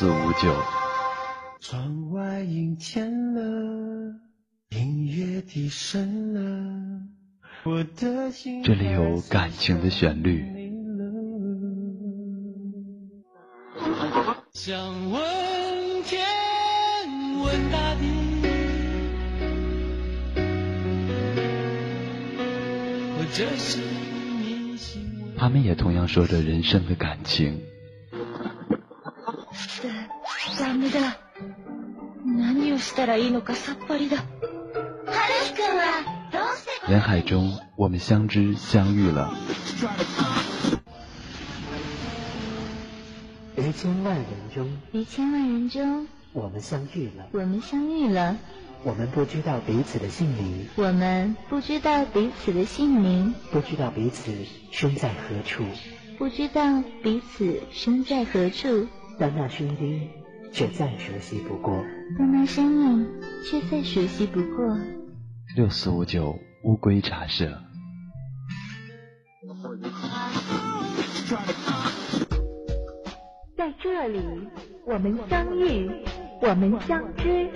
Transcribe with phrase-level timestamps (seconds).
[0.00, 0.48] 四五九。
[1.60, 4.14] 窗外阴天了，
[4.70, 7.02] 音乐低声了，
[7.64, 10.42] 我的心这里有感情的旋律。
[14.54, 14.74] 想
[15.10, 15.20] 问
[16.04, 16.24] 天，
[17.42, 18.06] 问大地，
[23.18, 23.80] 我这是。
[25.36, 27.60] 他们也同样说着人生的感情。
[30.59, 31.17] ダメだ。
[32.25, 34.17] 何をしたらいいのかさっぱりだ。
[34.17, 34.25] 春
[35.47, 35.83] 樹くんは
[36.31, 39.33] どうして人海中，我们相知相遇了。
[43.57, 47.27] 于千万人中，于千万人中，我们相遇了。
[47.31, 48.35] 我们相遇了。
[48.83, 54.31] 我们不知道彼此的姓名，我们不知道彼此的姓名，不知道彼此
[54.71, 55.63] 身在何处，
[56.19, 58.87] 不知道彼此身在何处，
[59.20, 60.08] 但那声音
[60.50, 61.84] 却再熟悉不过。
[62.18, 63.06] 但那声音
[63.44, 64.78] 却再熟悉不过。
[65.54, 67.60] 六四五九乌龟茶社。
[73.58, 74.22] 在这里，
[74.86, 75.90] 我们相遇，
[76.40, 77.50] 我们相知，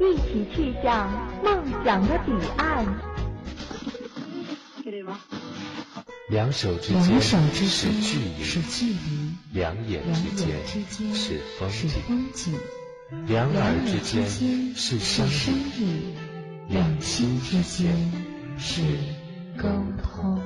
[0.00, 1.08] 一起去向
[1.44, 2.84] 梦想的彼岸。
[6.30, 9.25] 两手之间两手之是间距离，是距离，
[9.56, 10.54] 两眼之间
[11.14, 12.52] 是风景，风景，
[13.26, 16.14] 两两耳耳之间间是是声音，
[16.68, 17.90] 两心之间
[18.58, 18.82] 是
[19.56, 19.66] 沟
[20.02, 20.38] 通。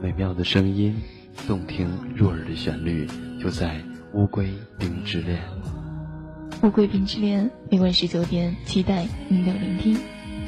[0.00, 0.98] 美妙的声音，
[1.46, 3.06] 动听入耳的旋律，
[3.38, 3.84] 就在
[4.14, 5.42] 乌龟冰之恋。
[6.64, 9.98] 富贵冰之恋，每晚十九点，期待您的聆听。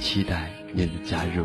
[0.01, 1.45] 期待您的加入。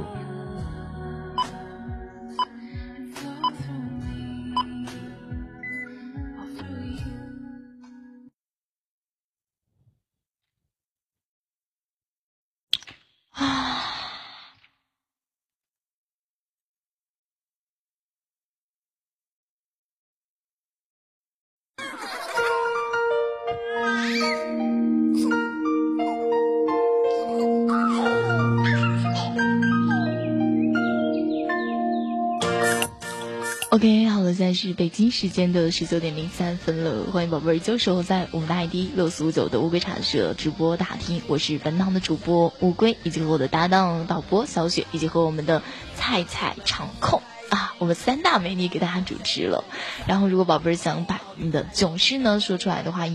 [35.22, 45.62] 时间的十九点零三分了，欢迎宝贝儿就守候在我们的 ID 六四五九的乌龟茶社直播大厅，我是本档的主播乌龟，以及和我的搭档导播小雪，以及和我们的
[45.96, 47.22] 菜菜场控
[47.52, 49.64] 啊，我们三大美女给大家主持了。
[50.08, 53.06] 然后，如果宝贝儿想把你的囧事呢说出来的话，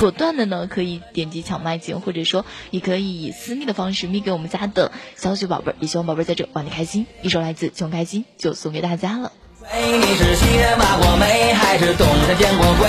[0.00, 7.06] 果断的呢可以点击抢麦键，或者说也可以以私密的方式密给我们家的小雪宝贝儿，也希望宝贝儿在这玩的开心。
[7.22, 9.30] 一首来自穷开心就送给大家了。
[9.70, 12.88] 你是西人挖过煤，还是东山见过鬼？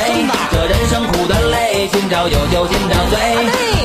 [0.51, 3.19] 这人生苦短累，今朝有酒今朝醉。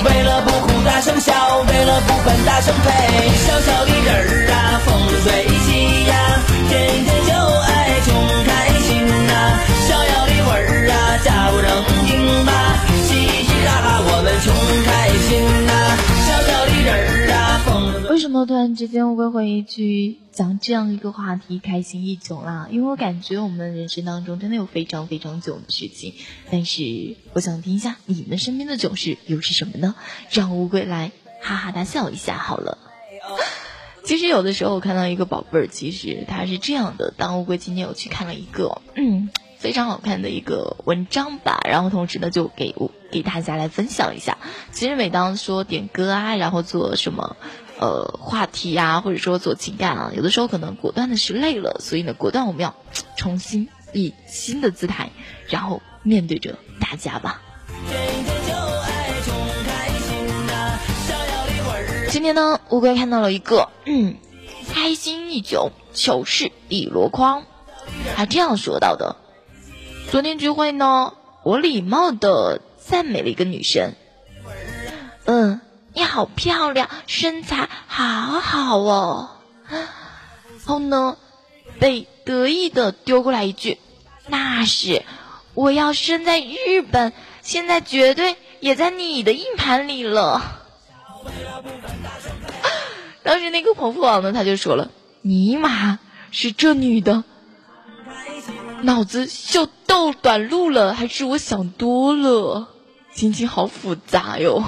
[0.04, 1.32] 为了不哭大声笑，
[1.68, 3.28] 为了不烦大声呸。
[3.46, 4.88] 小小的人儿啊，风
[5.22, 8.08] 水起呀，天天就爱穷
[8.46, 8.50] 开
[8.80, 9.32] 心呐。
[9.86, 11.68] 逍遥的魂儿啊，假不正
[12.06, 12.10] 经
[12.46, 12.50] 吧，
[13.04, 13.08] 嘻
[13.44, 14.46] 嘻哈哈我们穷
[14.86, 14.88] 开
[15.28, 15.28] 心
[15.66, 15.72] 呐。
[16.26, 17.17] 小小的人儿。
[18.08, 22.66] 为什么突然之间乌龟会去讲这样一个话题，开心一囧啦？
[22.70, 26.14] 因为我感觉我们人生当中真的有非常非常囧的事情，
[26.50, 29.94] 但是我想听一下你们身边的囧事又是什么呢？
[30.30, 32.78] 让乌龟来哈哈大笑一下好了。
[34.04, 37.12] 其实有的时候我看到一个宝贝儿，其实他是这样的。
[37.14, 44.38] 当乌龟今天有去看了一个嗯非常好看的一个文章吧，然后同时呢就给我给大家来分享一下。
[44.72, 47.36] 其实每当说点歌啊，然后做什么
[47.78, 52.74] 呃话题啊，或者说做情感啊，有的时候可能果断的是累了，所以呢果断我们要
[53.16, 55.10] 重新以新的姿态，
[55.48, 57.42] 然后面对着大家吧。
[62.10, 64.16] 今天呢，乌龟看到了一个嗯，
[64.72, 67.44] 开心一囧糗事一箩筐，
[68.16, 69.16] 他这样说到的：
[70.10, 71.12] 昨天聚会呢，
[71.44, 73.92] 我礼貌的赞美了一个女生，
[75.26, 75.60] 嗯，
[75.98, 79.30] 你好漂亮，身材好好哦。
[79.68, 79.80] 然
[80.64, 81.16] 后呢，
[81.80, 83.80] 被得意的丢过来一句
[84.28, 85.02] ：“那是，
[85.54, 87.12] 我要生在日本，
[87.42, 90.60] 现在绝对也在你的硬盘里了。
[93.24, 94.92] ”当时那个彭父王呢，他就说了
[95.22, 95.98] ：“尼玛，
[96.30, 97.24] 是这女的，
[98.82, 102.68] 脑子秀逗短路了，还是我想多了？
[103.12, 104.62] 心情好复杂哟。”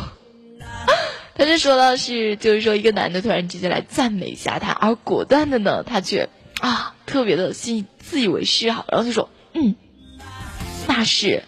[1.41, 6.29] 他就说到是，就是说一个男的突然之间来赞美一下他，而果断的呢，他却
[6.61, 9.75] 啊特别的心自以为是哈，然后就说嗯，
[10.87, 11.45] 那是，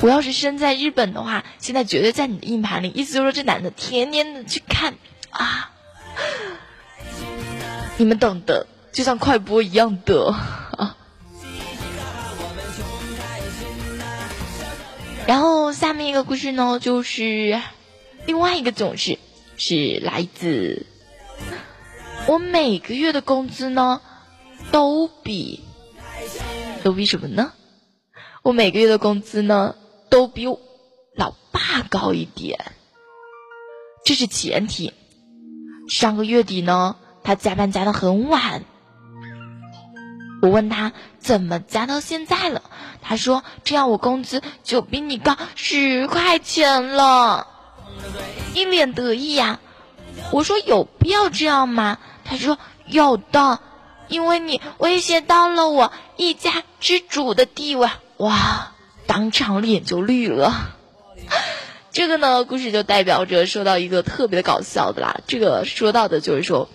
[0.00, 2.88] 我要是身在日本的话，现在绝对在你的硬盘里。
[2.88, 4.94] 意思就是说这男的天天的去看
[5.28, 5.70] 啊，
[7.98, 10.34] 你们懂的，就像快播一样的。
[15.26, 17.60] 然后下面一个故事呢，就是
[18.26, 19.18] 另外一个囧事，
[19.56, 20.86] 是来自
[22.26, 24.00] 我每个月的工资呢，
[24.70, 25.64] 都比
[26.82, 27.52] 都比什么呢？
[28.42, 29.74] 我每个月的工资呢，
[30.08, 30.46] 都比
[31.16, 32.72] 老爸高一点，
[34.04, 34.92] 这是前提。
[35.88, 38.64] 上个月底呢，他加班加的很晚。
[40.40, 42.62] 我问他怎么加到现在了，
[43.02, 47.46] 他说这样我工资就比你高十块钱了，
[48.54, 49.60] 一脸得意呀。
[50.32, 51.98] 我说有必要这样吗？
[52.24, 53.60] 他说有的，
[54.08, 57.88] 因为你威胁到了我一家之主的地位。
[58.18, 58.72] 哇，
[59.06, 60.76] 当场脸就绿了。
[61.92, 65.20] 这个呢，故事就代表着说到一个特别的搞笑的啦。
[65.26, 66.68] 这个说到的就是说。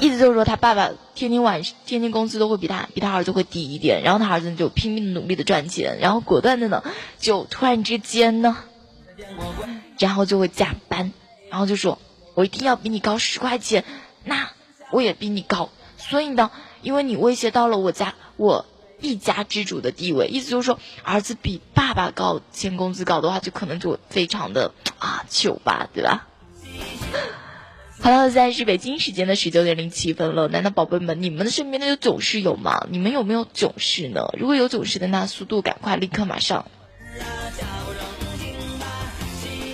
[0.00, 6.82] 意思就是说，他爸爸天天晚天天工资都会比他比他儿子会低一点，然后他儿子就拼命努力的赚钱，然后果断的呢，
[7.18, 8.56] 就突然之间呢，
[10.06, 11.12] 然后就会加班，
[11.48, 11.98] 然后就说，
[12.34, 13.84] 我一定要比你高十块钱，
[14.24, 14.50] 那
[14.90, 16.50] 我也比你高，所以呢，
[16.82, 18.66] 因为你威胁到了我家我
[19.00, 26.26] 一家之主的地位，意思就是说，儿子比爸爸高钱工资高的话，就可能就非常的 啊糗吧，对吧？
[28.02, 30.48] 好了，现在是北京时间的十九点零七分了。
[30.48, 32.86] 难道宝贝们，你们的身边的有囧事有吗？
[32.90, 34.28] 你们有没有囧事呢？
[34.36, 36.66] 如果有囧事的，那速度赶快，立刻马上。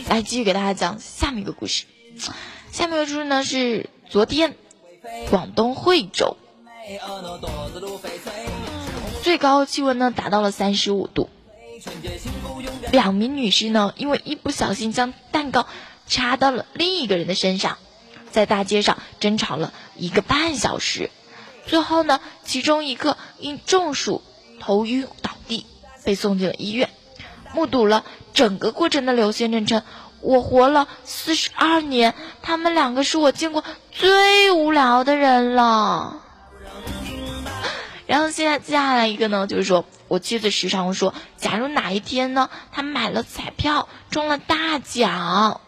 [0.09, 1.85] 来，继续给大家讲下面一个故事。
[2.73, 4.57] 下面一个故事呢是昨天，
[5.29, 6.39] 广东惠州，
[9.23, 11.29] 最高气温呢达到了三十五度。
[12.91, 15.67] 两名女士呢，因为一不小心将蛋糕
[16.07, 17.77] 插到了另一个人的身上。
[18.31, 21.11] 在大街上争吵了一个半小时，
[21.67, 24.23] 最后呢，其中一个因中暑
[24.59, 25.67] 头晕倒地，
[26.03, 26.89] 被送进了医院。
[27.55, 28.05] 目睹了
[28.39, 29.83] 整个过程的刘先生称
[30.23, 36.23] ：“我活了四十二年，他们两个是我见过最无聊的人了。”
[38.07, 45.61] 然后现在接下来一个呢，就是说我妻子时常说，假如哪一天呢，他买了彩票中了大奖。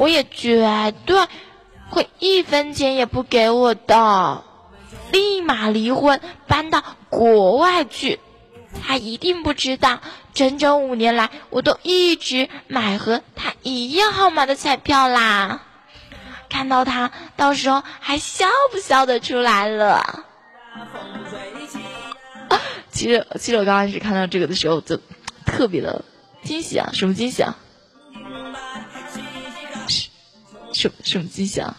[0.00, 1.24] 我也绝对
[1.88, 4.42] 会一分钱也不给我的，
[5.12, 8.18] 立马离婚，搬到国外去。
[8.84, 10.00] 他一定不知道，
[10.36, 15.62] 整整五年来，我都一直买和他一样号码的彩票啦。
[16.50, 20.24] 看到他，到时候还笑不笑得出来了？
[22.92, 25.00] 其实，其实我刚开始看到这个的时候，就
[25.46, 26.04] 特别的
[26.42, 26.90] 惊喜啊！
[26.92, 27.56] 什么惊喜啊？
[30.74, 31.74] 什什么惊喜啊？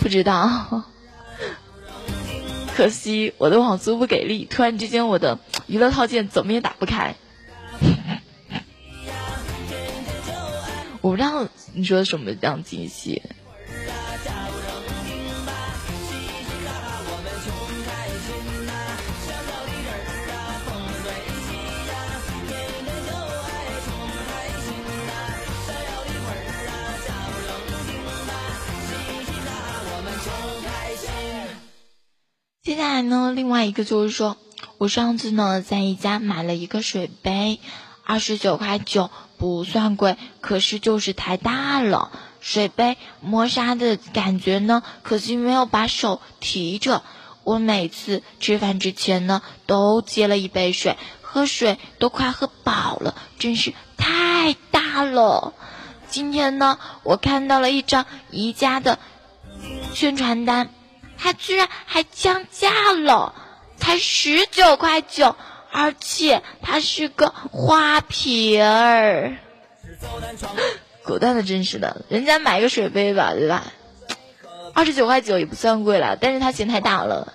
[0.00, 0.82] 不知道。
[2.78, 7.16] 可惜我的网速不给力，突然之间我的娱乐套件怎么也打不开。
[11.02, 13.20] 我不知道你说什么样惊喜。
[32.68, 34.36] 接下来呢，另外一个就是说，
[34.76, 37.60] 我上次呢在一家买了一个水杯，
[38.04, 39.08] 二十九块九，
[39.38, 47.02] 不算贵，可是就是太大了，水杯磨砂的感觉呢，可惜没有把手提着。
[47.42, 55.54] 我每次吃饭之前呢，都接了一杯水，喝水都快喝饱了，真是太大了。
[56.10, 58.98] 今天呢，我看到了一张宜家的
[59.94, 60.68] 宣传单。
[61.18, 63.34] 它居然还降价了，
[63.76, 65.36] 才十九块九，
[65.72, 69.36] 而且它是个花瓶儿。
[71.04, 73.64] 果断 的，真是的，人家买个水杯吧，对吧？
[74.74, 77.32] 二十九块九也不算贵了，但是他嫌太大了。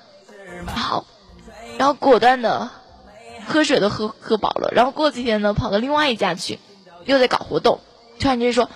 [0.65, 1.05] 好，
[1.77, 2.69] 然后果断的，
[3.45, 6.59] 喝水都喝喝饱了，然后过几天呢，跑到另外一家去，
[7.03, 7.81] 又在搞活动，
[8.19, 8.69] 突然间说，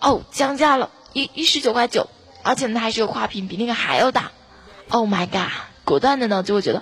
[0.00, 2.08] 哦，降价了，一一十九块九，
[2.42, 4.32] 而且呢，还是个花瓶，比那个还要大。
[4.94, 5.50] Oh my god！
[5.84, 6.80] 果断的呢，就会觉得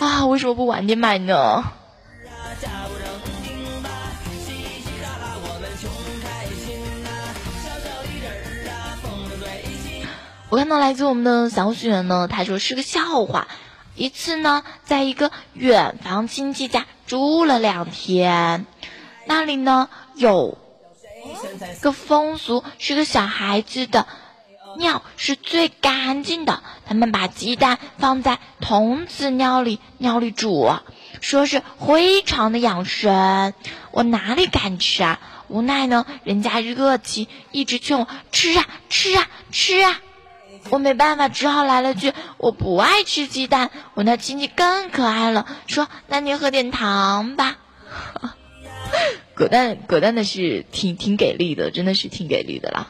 [0.00, 1.62] 啊，为什么不晚点买呢？
[10.48, 13.46] 我看到来自我们的小雪呢，他说是个笑话。
[13.94, 18.66] 一次呢，在一个远房亲戚家住了两天，
[19.26, 20.58] 那里呢有
[21.80, 24.08] 个风俗，是个小孩子的
[24.80, 26.64] 尿是最干净的。
[26.86, 30.72] 他们把鸡蛋放在童子尿里，尿里煮，
[31.20, 33.54] 说是非常的养生。
[33.92, 35.20] 我哪里敢吃啊？
[35.46, 40.00] 无奈呢，人家热情，一直劝我吃啊，吃啊，吃啊。
[40.70, 47.56] 我没办法，只好来了句：“我不爱吃鸡蛋。”我那亲戚更可爱了，说：“那你喝点糖吧。
[49.36, 52.88] ”果断果断的是挺挺给力的，真的是挺给力的啦。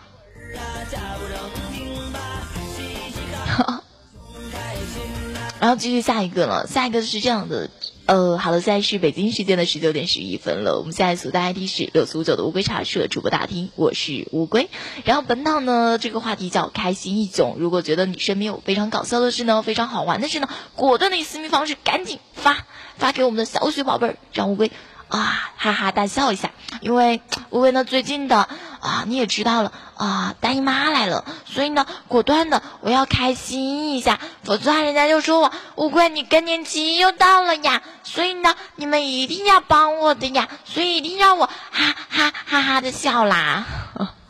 [5.60, 7.68] 然后继续下一个了，下一个是这样的。
[8.06, 10.78] 呃，好了，现在是北京时间的十九点十一分了。
[10.78, 14.70] 我们现在所在 ID 是六四五九的乌龟茶社主播大厅，我是乌龟。
[15.04, 17.56] 然后本档呢，这个话题叫开心一囧。
[17.58, 22.64] 如果觉得你身边有非常搞笑的事呢，非常好玩的事呢，果断的以私密方式赶紧发
[22.96, 24.72] 发给我们的小雪宝贝儿，让乌龟。
[25.08, 28.48] 啊，哈哈大笑一下，因为乌龟呢最近的
[28.80, 43.66] 啊你也知道了啊大姨妈来了，所以呢果断的我要开心一下，否则人家就说我乌龟你更年期又到了呀，所以呢你们一定要帮我的呀，所以一定让我哈哈哈哈的笑啦。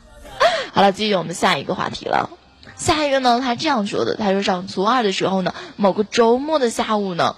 [0.75, 2.31] 好了，继续我们下一个话题了，
[2.77, 7.37] 下一个呢他这样说的，他说上初二的时候呢，某个周末的下午呢，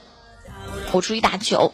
[0.92, 1.72] 我出去打球，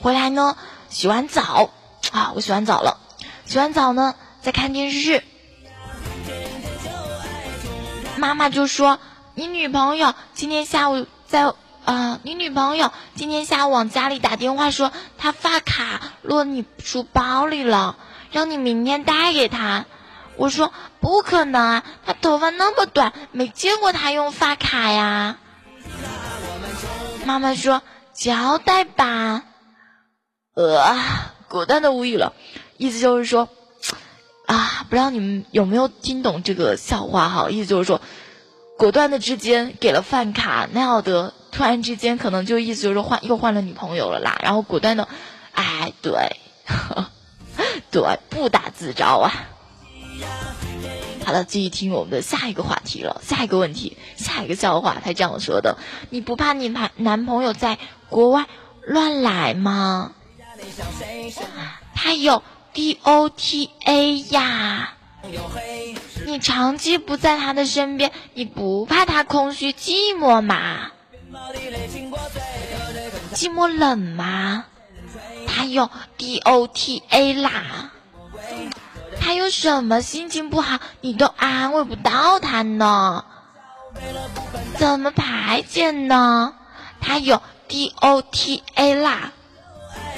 [0.00, 0.56] 回来呢。
[0.92, 1.70] 洗完澡
[2.10, 2.98] 啊，我洗完澡了。
[3.46, 5.22] 洗完澡呢，在看电视。
[8.16, 8.98] 妈妈就说
[9.34, 11.52] ：“你女朋友今天下午在
[11.84, 17.96] 啊，你女朋友今天下午往家里打电话说，她发卡落你书包里了，
[18.30, 19.86] 让你明天带给她。”
[20.36, 25.38] 我说：“不可能啊，她头发那么短，没见过她用发卡呀。”
[27.26, 27.82] 妈妈说
[28.12, 29.42] ：“交代吧。”
[30.54, 30.98] 呃，
[31.48, 32.34] 果断的无语了，
[32.76, 33.48] 意思就是说，
[34.50, 37.50] 啊，不知道你们有没有听懂这个笑话哈？
[37.50, 38.00] 意思就是说，
[38.76, 44.40] 果断的之间给了饭卡，那要得突然之间可能就意思就是换又换了女朋友了啦。
[44.42, 45.06] 然后果断的，
[45.52, 46.34] 哎，对，
[47.92, 49.32] 对，不打自招啊。
[51.24, 55.78] 好了，继续听我们的下一个话题了，下一个问题，下一个笑话，他这样说的：
[56.08, 57.78] 你不怕你男男朋友在
[58.08, 58.46] 国外
[58.84, 60.10] 乱来吗？
[61.94, 62.42] 他有
[62.74, 64.94] DOTA 呀，
[66.24, 70.90] 你长期不在他的身边，你不怕他空虚寂寞吗？
[73.34, 74.66] 寂寞冷吗？
[75.46, 77.90] 他有 DOTA 啦，
[79.20, 83.24] 他有什么心情不好，你都安慰不到他呢？
[84.76, 86.54] 怎么排解呢？
[87.00, 89.32] 他有 DOTA 啦。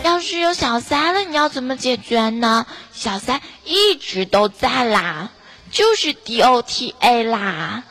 [0.05, 2.67] 要是有小三了，你要怎么解决呢？
[2.93, 5.31] 小三一直都在啦，
[5.71, 7.85] 就是 DOTA 啦。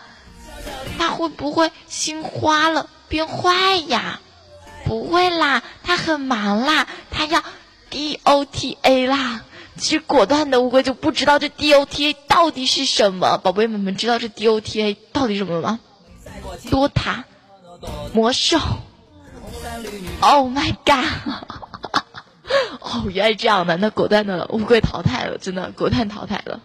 [0.97, 4.19] 他会不会心花了变坏呀？
[4.85, 7.43] 不会啦，他很忙啦，他要
[7.89, 9.41] DOTA 啦。
[9.77, 13.37] 其实果断的乌龟就不知道这 DOTA 到底是什么。
[13.37, 15.79] 宝贝们们知道这 DOTA 到底什么吗？
[16.69, 17.23] 多塔
[18.13, 18.59] 魔兽。
[20.19, 21.60] Oh my god！
[22.81, 26.59] 哦，原来这样的，那果断的乌龟淘汰了，真的果断淘汰了。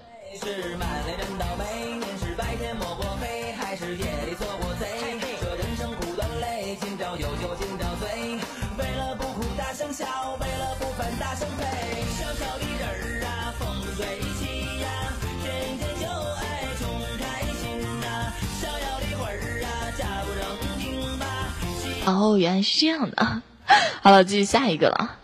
[22.07, 23.43] 哦，原来是这样的。
[24.01, 25.17] 好了，继续下一个了。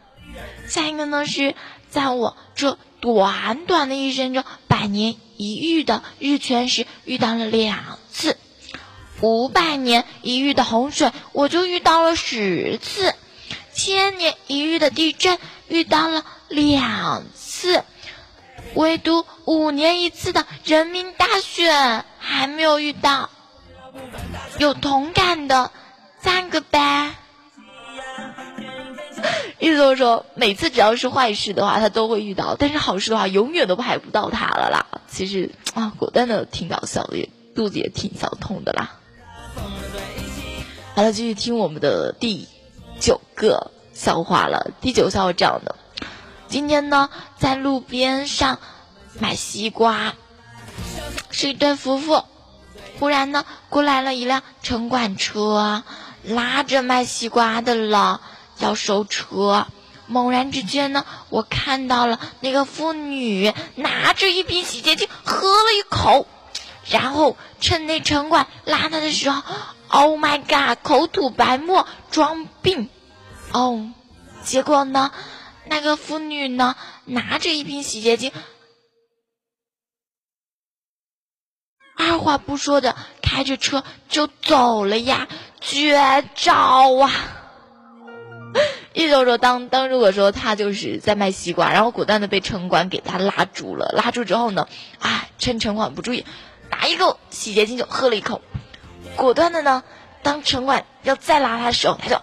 [0.73, 1.55] 下一个呢，是
[1.91, 8.39] 在我这短短的一生中，百年一遇的日全食遇到了两次，
[9.21, 13.15] 五百年一遇的洪水我就遇到了十次，
[13.75, 15.39] 千年一遇的地震
[15.69, 17.85] 遇到了两次，
[18.73, 23.29] 唯独五年一次的人民大选还没有遇到。
[24.57, 25.71] 有同感的，
[26.23, 27.15] 赞个呗。
[29.59, 35.01] 意思就是说，每次只要是坏事的话，他都会遇到；但是好事的话，永远都排不到他了啦。
[35.09, 38.99] 其实啊，果断的挺搞笑的，也肚子也挺小痛的啦。
[40.95, 42.49] 好了，继续听我们的第
[43.01, 44.73] 九个笑话了。
[44.81, 45.77] 第九笑话这样的：
[46.49, 48.59] 今天呢，在路边上
[49.19, 50.15] 买西瓜，
[51.31, 52.25] 是一对夫妇。
[52.99, 55.83] 忽然呢，过来了一辆城管车，
[56.23, 58.21] 拉着卖西瓜的了
[58.59, 59.67] 要收车。
[60.09, 66.27] 猛然之间呢，我看到了那个妇女拿着一瓶洗洁精喝了一口，
[66.91, 69.43] 然后趁那城管拉他的时候
[69.89, 72.91] ，Oh my god，口吐白沫装病。
[73.53, 73.91] 哦，
[74.43, 75.13] 结果呢，
[75.67, 78.33] 那个妇女呢拿着一瓶洗洁精，
[81.97, 85.29] 二话不说的开着车就走了呀，
[85.61, 86.55] 绝招
[87.01, 87.11] 啊！
[88.95, 94.69] 一手说，当当如果说他就是在卖西瓜，然后果断的被城管给他拉住了，拉住之后呢，
[94.99, 96.27] 啊，趁城管不注意，
[96.71, 98.43] 拿一个洗洁精就喝了一口，
[99.17, 99.83] 果断的呢，
[100.23, 102.17] 当城管要再拉他的时候，他就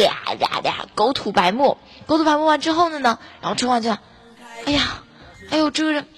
[0.00, 3.90] 呀呀呀，狗吐白沫，狗吐白沫完之后呢，然后城管就，
[4.64, 5.04] 哎呀，
[5.50, 6.08] 哎呦这个人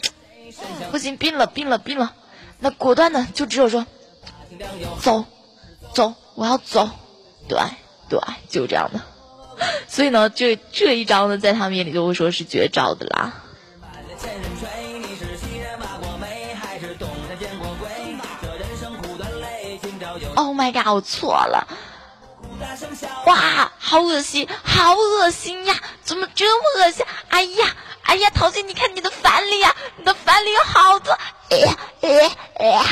[0.90, 2.14] 不行，病了病了病了，
[2.59, 3.85] 那果断的就只有说，
[5.00, 5.26] 走，
[5.92, 6.88] 走，我要走，
[7.49, 7.59] 对
[8.09, 8.18] 对，
[8.49, 9.00] 就这样的。
[9.88, 13.33] 所以呢，这这一招呢，在他们眼里就会说是绝招的啦。
[20.35, 21.66] Oh my god，我错了！
[23.26, 25.75] 哇，好恶心，好恶心呀！
[26.02, 27.04] 怎么这么恶心？
[27.28, 31.12] 哎呀，哎呀，桃姐，你看你的饭里呀，你的饭里有好多。
[31.50, 32.85] 哎呀，哎呀，哎呀！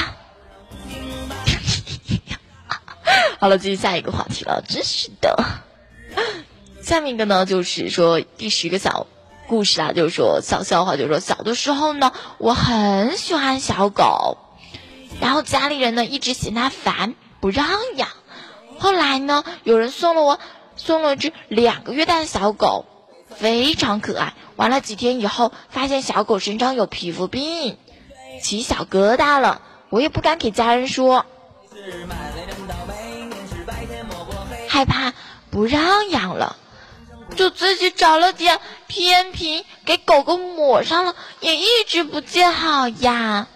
[3.40, 5.36] 好了，继续下一个话题了，真是的。
[6.82, 9.06] 下面一个呢，就是说第十个小
[9.46, 14.38] 故事啊，就是说小笑话，就是说小的时候呢，我很喜欢小狗，
[15.20, 18.08] 然后家里人呢一直嫌它烦，不让养。
[18.78, 20.40] 后来呢，有人送了我
[20.76, 22.86] 送了只两个月大的小狗，
[23.28, 24.34] 非常可爱。
[24.56, 27.76] 玩了几天以后，发现小狗身上有皮肤病，
[28.42, 31.26] 起小疙瘩了，我也不敢给家人说，
[34.68, 35.12] 害怕
[35.50, 36.56] 不让养了。
[37.36, 43.46] 就自己找了点偏平给狗狗抹上了，也一直不见好呀。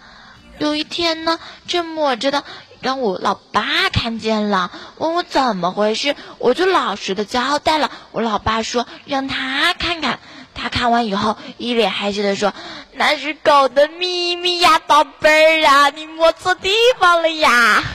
[0.57, 2.43] 有一天呢，正抹着的，
[2.81, 7.91] 让我老爸看见了，问我怎么回事，我就老实的交代了。
[8.11, 10.19] 我老爸说让他看看，
[10.53, 12.53] 他看完以后一脸害羞的说
[12.95, 17.83] ：“那是狗的秘密呀，宝贝儿啊，你摸错地方了呀。”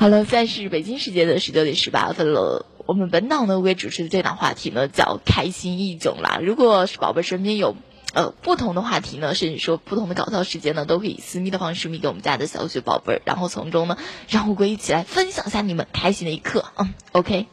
[0.00, 2.64] 好了，现在是北京时间的十九点十八分了。
[2.86, 6.38] 我们本档呢为主持的这档话题呢叫开心一种啦。
[6.40, 7.76] 如果是宝贝身边有
[8.14, 16.64] 呃不同的话题呢，甚至说不同的搞笑时间呢，都可以私密的方式密给我们家的小雪宝贝儿，然后从中呢让乌龟一起来分享一下你们开心的一刻。
[16.78, 17.46] 嗯，OK。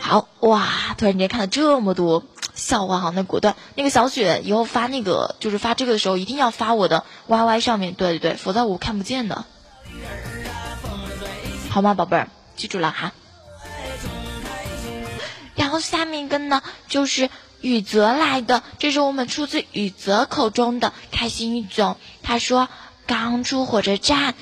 [0.00, 9.46] 好哇，突然间看到这么多笑话哈，那果断那个小雪以后发那个就是发这个的时候，一定要发我的 YY 上面，对对对，否则我看不见的。
[11.74, 13.10] 好吗，宝贝儿，记住了哈。
[15.56, 17.30] 然后下面一个呢，就是
[17.62, 21.96] 雨泽来的，这是我们出自雨泽口中的开心一种。
[22.22, 22.68] 他说
[23.08, 24.36] ：“刚出火车站，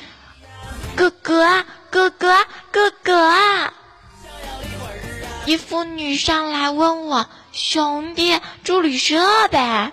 [0.95, 2.37] 哥哥啊，哥哥，
[2.71, 3.73] 哥哥啊！”
[5.47, 9.93] 一妇女上来问我：“兄弟，住旅社呗？”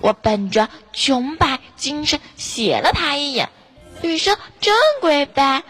[0.00, 3.48] 我本着穷摆精神斜了他一眼
[4.02, 5.64] ：“旅社正规呗。”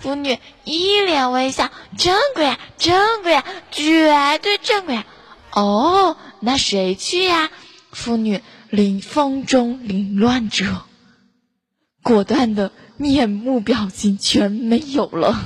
[0.00, 5.06] 妇女一脸微笑，正规啊，正规啊，绝对正规啊！
[5.52, 7.50] 哦，那谁去呀？
[7.90, 10.82] 妇女凌风中凌乱者，
[12.02, 15.36] 果断的面目表情全没有了。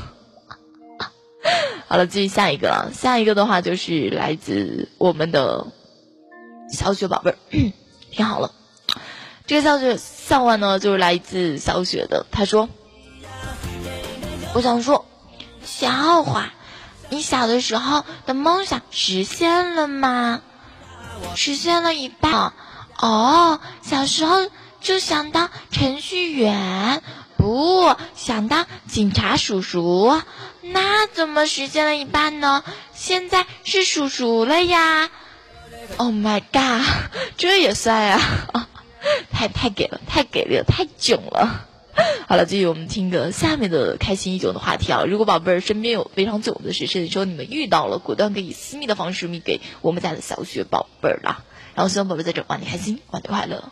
[1.88, 5.68] 好了，继续下一个了，下一个的话就是来自我们的
[6.70, 7.38] 小雪宝贝儿，
[8.10, 8.52] 听好了，
[9.46, 12.68] 这个小雪笑话呢，就是来自小雪的，她说。
[14.54, 15.06] 我想说，
[15.64, 16.52] 笑话，
[17.08, 20.42] 你小的时候的梦想实现了吗？
[21.34, 22.52] 实现了一半。
[22.98, 24.48] 哦，小时候
[24.80, 27.02] 就想当程序员，
[27.36, 30.20] 不想当警察叔叔，
[30.60, 32.62] 那怎么实现了一半呢？
[32.94, 35.08] 现在是叔叔了呀
[35.96, 36.86] ！Oh my god，
[37.36, 38.20] 这也算呀？
[39.32, 41.66] 太太给了，太给力了，太囧了。
[42.26, 45.04] 好了，继续我们听个下面的开心已久的话题啊！
[45.06, 51.44] 如果宝贝儿身边有非常久的事，甚至说你们遇到了，果断可以私密的方式密给我们家的小雪宝贝儿啦。
[51.74, 53.70] 然后希望宝贝在这玩的开心，玩的快乐。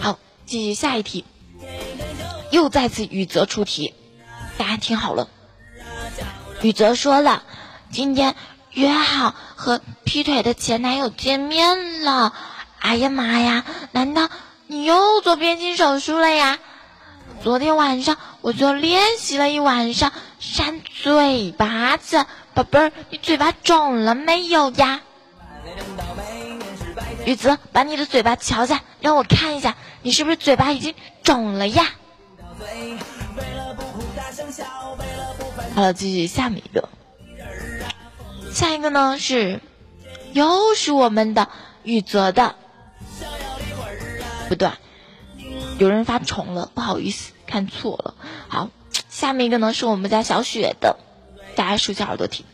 [0.00, 1.24] 好，继续下一题，
[2.50, 3.94] 又再次雨泽出题，
[4.58, 5.28] 大家听好了，
[6.62, 7.42] 雨泽说了，
[7.90, 8.34] 今天
[8.72, 12.32] 约好和劈腿的前男友见面了。
[12.78, 14.28] 哎呀妈呀，难道
[14.66, 16.58] 你又做变性手术了呀？
[17.42, 25.00] 昨天晚上我就练习了一晚上扇嘴巴子，宝贝儿，你嘴巴肿了没有呀？
[27.26, 31.86] 雨泽，把你的嘴巴瞧下，让我看一下，你是不是嘴巴已经肿了呀？
[35.74, 36.88] 好了，继续下面一个，
[38.52, 39.60] 下一个呢是，
[40.32, 41.48] 又是我们的
[41.82, 42.56] 雨泽的，
[44.48, 44.70] 不对，
[45.78, 48.14] 有人发重了，不好意思，看错了。
[48.48, 48.68] 好，
[49.08, 50.98] 下面一个呢是我们家小雪的，
[51.54, 52.44] 大家竖起耳朵听。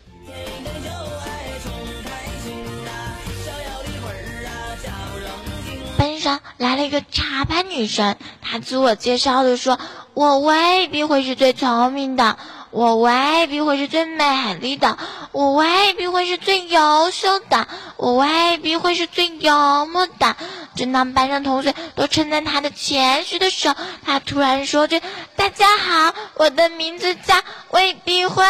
[5.98, 9.78] 班上来了一个插班女生，她自我介绍的说
[10.12, 12.36] ：“我未必会是最聪明的，
[12.70, 14.98] 我未必会是最美丽的，
[15.36, 17.68] 我未必会是最优秀的，
[17.98, 20.34] 我未必会是最幽默的。”
[20.74, 25.02] 正当班上同学都称赞他的谦虚的时候，他突然说句
[25.36, 27.34] ：“大家好，我的名字叫
[27.70, 28.44] 未必会。”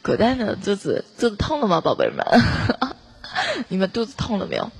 [0.00, 2.24] 狗蛋的肚子肚子痛了吗，宝贝们？
[3.66, 4.70] 你们肚子痛了没有？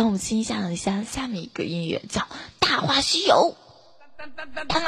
[0.00, 2.22] 让我们欣赏一下下面一个音乐，叫
[2.58, 3.54] 《大话西游》。
[4.16, 4.82] 当当当当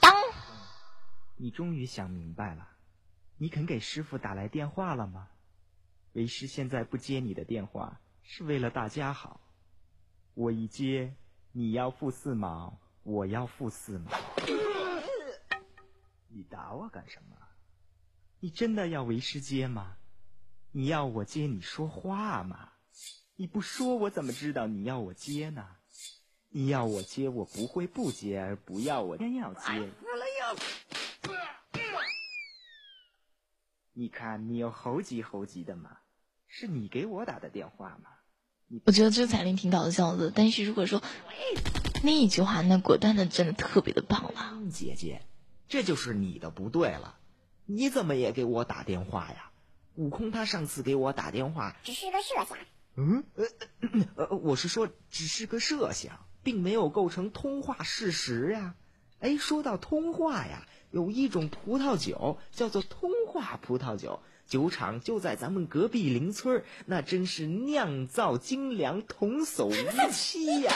[0.00, 0.14] 当！
[1.34, 2.68] 你终于想明白了，
[3.36, 5.26] 你肯给师傅打来电话了吗？
[6.12, 9.40] 为师现在不接你的电话，是为了大家好。
[10.34, 11.16] 我一接，
[11.50, 14.12] 你要付四毛，我要付四毛。
[16.28, 17.36] 你打我干什么？
[18.38, 19.96] 你真的要为师接吗？
[20.70, 22.68] 你要我接你说话吗？
[23.36, 25.66] 你不说，我怎么知道你要我接呢？
[26.50, 29.90] 你要我接，我不会不接，而不要我偏要接。
[33.92, 35.98] 你看，你有猴急猴急的吗？
[36.46, 38.10] 是你给我打的电话吗？
[38.86, 41.02] 我觉得这个彩铃挺搞笑的，但是如果说
[42.04, 44.62] 那一句话，那果断的真的特别的棒了。
[44.70, 45.22] 姐姐，
[45.68, 47.18] 这就是你的不对了，
[47.66, 49.50] 你怎么也给我打电话呀？
[49.96, 52.56] 悟空他上次给我打电话，只是个设想。
[52.96, 53.44] 嗯，呃
[54.16, 58.76] 呃，我是说，只是个设想，并没有构成通话事实呀。
[59.18, 70.72] 哎，说到通话呀，有一种葡萄酒叫做通话葡萄酒，酒厂就在咱们隔壁邻村那真是酿造精良，童叟 无欺呀！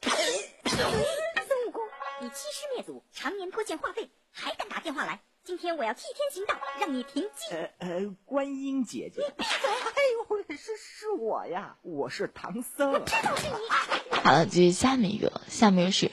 [0.00, 1.82] 孙悟空，
[2.22, 5.20] 你欺师灭祖，常年拖欠话费，还敢打电话来？
[5.48, 7.56] 今天我要替天行道，让你平静。
[7.56, 9.70] 呃呃，观音姐姐，你闭嘴！
[9.70, 12.92] 哎呦，是是我呀，我是唐僧。
[12.92, 14.14] 我知道是你。
[14.14, 16.12] 好了，接下面一个，下面是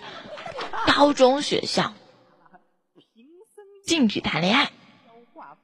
[0.87, 1.93] 高中学校
[3.83, 4.71] 禁止谈恋爱，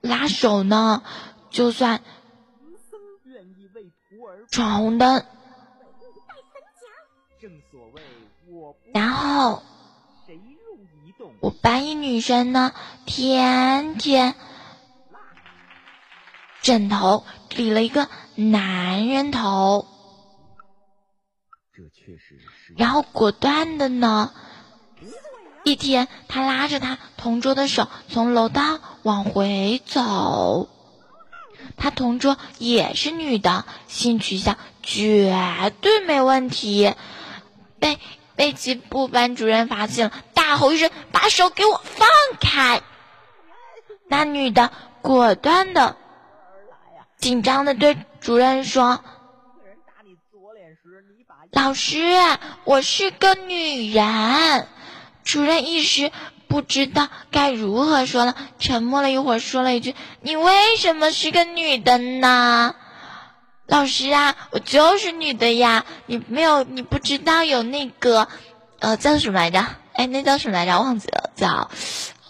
[0.01, 1.01] 拉手呢，
[1.49, 2.03] 就算
[4.49, 5.23] 闯红灯。
[8.93, 9.63] 然后。
[11.41, 12.71] 我班一女生呢，
[13.07, 14.35] 天天
[16.61, 17.25] 枕头
[17.55, 19.87] 理了一个男人头。
[22.77, 24.31] 然后果断的呢，
[25.63, 30.69] 一天他拉着他同桌的手从楼道往回走，
[31.75, 36.93] 他同桌也是女的，性取向绝对没问题，
[37.79, 37.97] 被
[38.35, 40.13] 被其部班主任发现了。
[40.51, 42.09] 大吼一声：“把手给我放
[42.41, 42.81] 开！”
[44.09, 44.69] 那女的
[45.01, 45.95] 果断的、
[47.17, 49.01] 紧张的对主任说
[51.51, 52.03] ：“老师，
[52.65, 54.67] 我是个女人。”
[55.23, 56.11] 主任一时
[56.49, 62.75] 不知道该如何说了，沉默了一会儿，说了一句：“你为什么是个女的呢？”
[63.67, 65.85] 老师啊，我就是女的呀！
[66.07, 68.27] 你没有，你不知道有那个，
[68.79, 69.65] 呃，叫什么来着？
[70.01, 70.79] 哎，那叫什么来着？
[70.79, 71.69] 忘记了，叫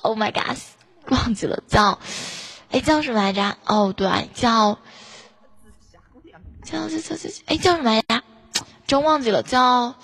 [0.01, 0.57] Oh my God，
[1.07, 1.99] 忘记了，叫
[2.69, 3.55] 哎叫什么来着？
[3.65, 4.77] 哦，对，叫
[6.65, 8.23] 叫叫叫叫哎叫什么来着？
[8.87, 9.95] 真忘记了，叫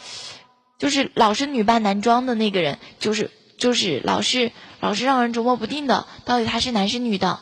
[0.79, 7.41] 就是老是女扮男装的那个人，就是就是老是老是让人琢磨不定的，到底他是男是女的？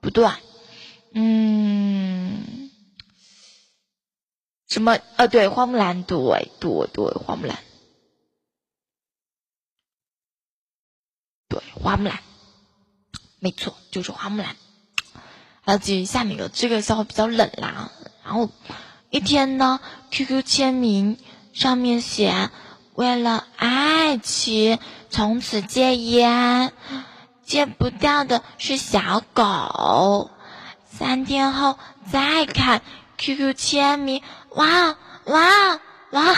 [0.00, 0.28] 不对，
[1.14, 2.70] 嗯，
[4.68, 4.98] 什么？
[5.14, 7.56] 呃，对，花木兰，对对对，花木兰，
[11.48, 12.18] 对，花木兰，
[13.40, 14.56] 没错，就是花木兰。
[15.64, 17.90] 好，继续下面一个，这个笑话比较冷啦。
[18.24, 18.50] 然后
[19.10, 19.80] 一天呢
[20.10, 21.18] ，QQ 签名
[21.52, 22.50] 上面写
[22.94, 24.78] ：“为了爱情，
[25.10, 26.72] 从此戒烟。”
[27.44, 30.30] 戒不掉的是小狗。
[30.84, 31.78] 三天后
[32.12, 32.82] 再看
[33.16, 35.80] QQ 签名，哇哇
[36.10, 36.34] 哇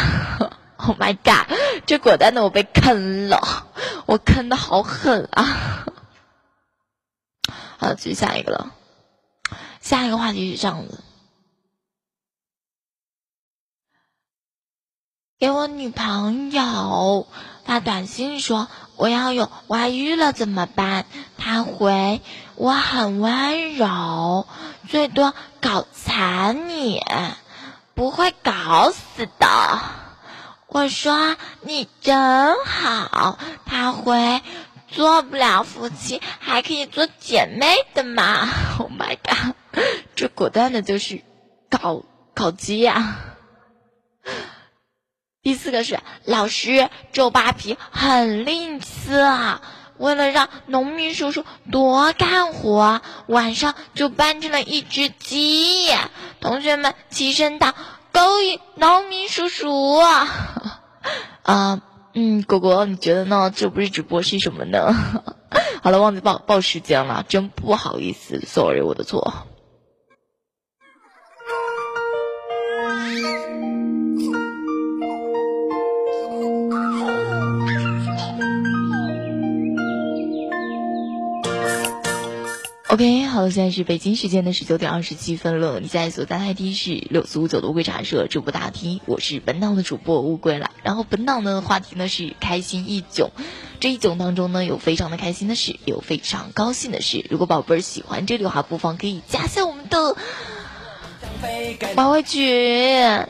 [0.83, 1.59] ！Oh my god！
[1.87, 3.67] 这果断的我被坑了，
[4.07, 5.85] 我坑的好狠啊！
[7.79, 8.73] 好，继续下一个了。
[9.81, 11.03] 下一个话题是这样子：
[15.39, 17.27] 给我女朋友
[17.65, 21.07] 发短信说我要有外遇了怎么办？
[21.39, 22.21] 他回
[22.57, 24.47] 我很温柔，
[24.89, 27.03] 最多搞残你，
[27.95, 30.00] 不会搞死的。
[30.73, 34.41] 我说你真好，他回
[34.87, 38.49] 做不了夫妻，还可以做姐妹的嘛。
[38.79, 39.57] Oh my god！
[40.15, 41.23] 这果断的就是
[41.69, 42.05] 搞
[42.35, 43.19] 搞基呀！
[45.43, 49.59] 第四个是老师周扒皮很吝啬，
[49.97, 55.89] 为了让农民叔叔多干活，晚上就扮成了一只鸡。
[56.39, 57.75] 同学们齐声道
[58.13, 59.97] ：“勾引农民叔叔！”
[61.43, 61.81] 啊，
[62.15, 63.51] 嗯，果果，你觉得呢？
[63.55, 64.95] 这不是直播是什么呢？
[65.83, 69.47] 好了，忘记报报时间了，真不好意思，sorry，我的错。
[82.93, 85.79] OK，好了，现在是北京时间的十九点二十七分了。
[85.79, 90.73] 你现在所在的 ID 是六四五九的乌龟茶社主播大厅，我是本档的主播乌龟了。
[90.83, 93.31] 然后本档的话题呢是开心一囧，
[93.79, 97.25] 这一囧当中呢有非常的开心的事，有非常高兴的事。
[97.31, 100.17] 如果宝贝儿喜欢这里的话，不妨可以加下我们的
[101.95, 103.29] 宝贝群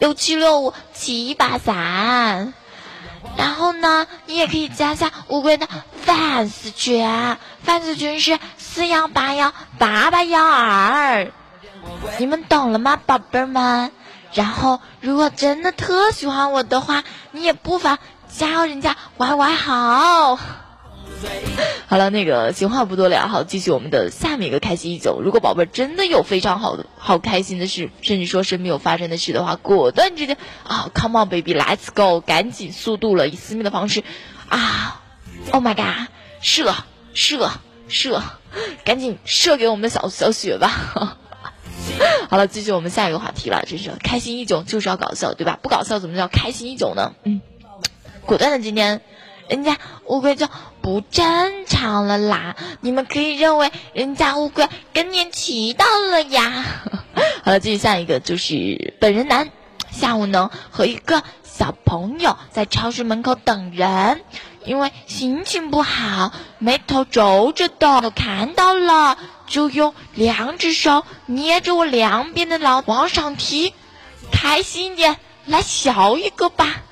[0.00, 2.54] 六七六五七八三。
[3.36, 5.66] 然后呢，你也可以加下乌龟的
[6.04, 7.06] fans 群
[7.64, 8.38] ，fans 群是
[8.74, 11.30] 四幺八幺八八幺二，
[12.18, 13.90] 你们懂了吗，宝贝儿们？
[14.32, 17.98] 然后，如果真的特喜欢我的话，你也不妨
[18.30, 20.36] 加人家 YY 好。
[21.86, 25.20] 好了，那个闲话不多聊，好，继续我们的下面一个开心一九。
[25.22, 34.02] 如果宝贝真的有非常好的、好开心的事，甚至说身边有发生的事的话，果断直接啊，Come on baby，Let's go，赶紧速度了，以私密的方式
[34.48, 35.02] 啊
[35.50, 36.08] ，Oh my god，
[36.40, 36.74] 射
[37.12, 37.50] 射
[37.88, 38.22] 射，
[38.84, 40.70] 赶紧射给我们的小小雪吧。
[42.30, 45.58] 好了，继续我们下一个话题了，真是开心一种就是要搞笑，对吧？
[45.62, 47.14] 不搞笑怎么叫开心一种呢？
[47.24, 47.40] 嗯，
[48.24, 49.00] 果断的今天。
[49.48, 50.48] 人家乌龟就
[50.80, 52.56] 不正常了啦！
[52.80, 56.64] 你们可以认为人家乌龟更年期到了呀。
[57.44, 59.50] 好了，继续下一个就是本人男，
[59.90, 64.22] 下午呢和一个小朋友在超市门口等人，
[64.64, 73.74] 因为心情不好，眉头皱着的，都看到了，就用两只手捏着我两边的脑往上提，
[74.30, 76.82] 开心一点，来笑一个吧。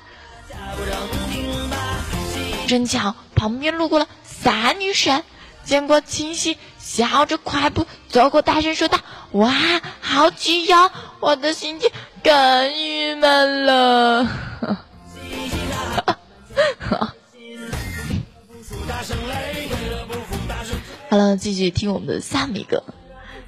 [2.67, 5.23] 真巧旁边路过了三女神，
[5.63, 8.99] 见过清晰，笑着快步走过，大声说道
[9.31, 9.53] ：“哇，
[10.01, 11.89] 好气呀！”我的心情
[12.23, 14.27] 更郁闷了。
[21.09, 22.83] 好了，继续听我们的下面一个，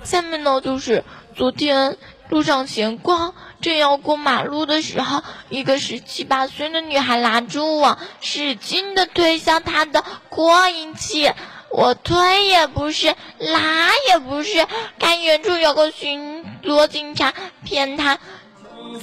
[0.03, 1.03] 下面呢就是
[1.35, 1.97] 昨天。
[2.29, 11.31] 路上闲逛，正要过马路的时候，一个十七八岁的女孩拉住我，使劲的推向她的扩音器。
[11.69, 14.65] 我推也不是，拉也不是，
[14.97, 18.17] 看远处有个巡逻警察骗她，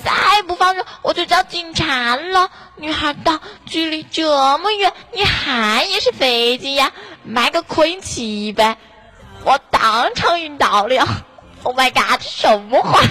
[0.03, 2.51] 再不放手我就叫警察了。
[2.81, 6.93] 女孩道：“距离这么远，你喊也是飞机呀，
[7.25, 8.79] 买个扩音器呗。”
[9.45, 11.07] 我当场晕倒了。
[11.63, 12.19] Oh my god！
[12.21, 13.09] 这什么话呀？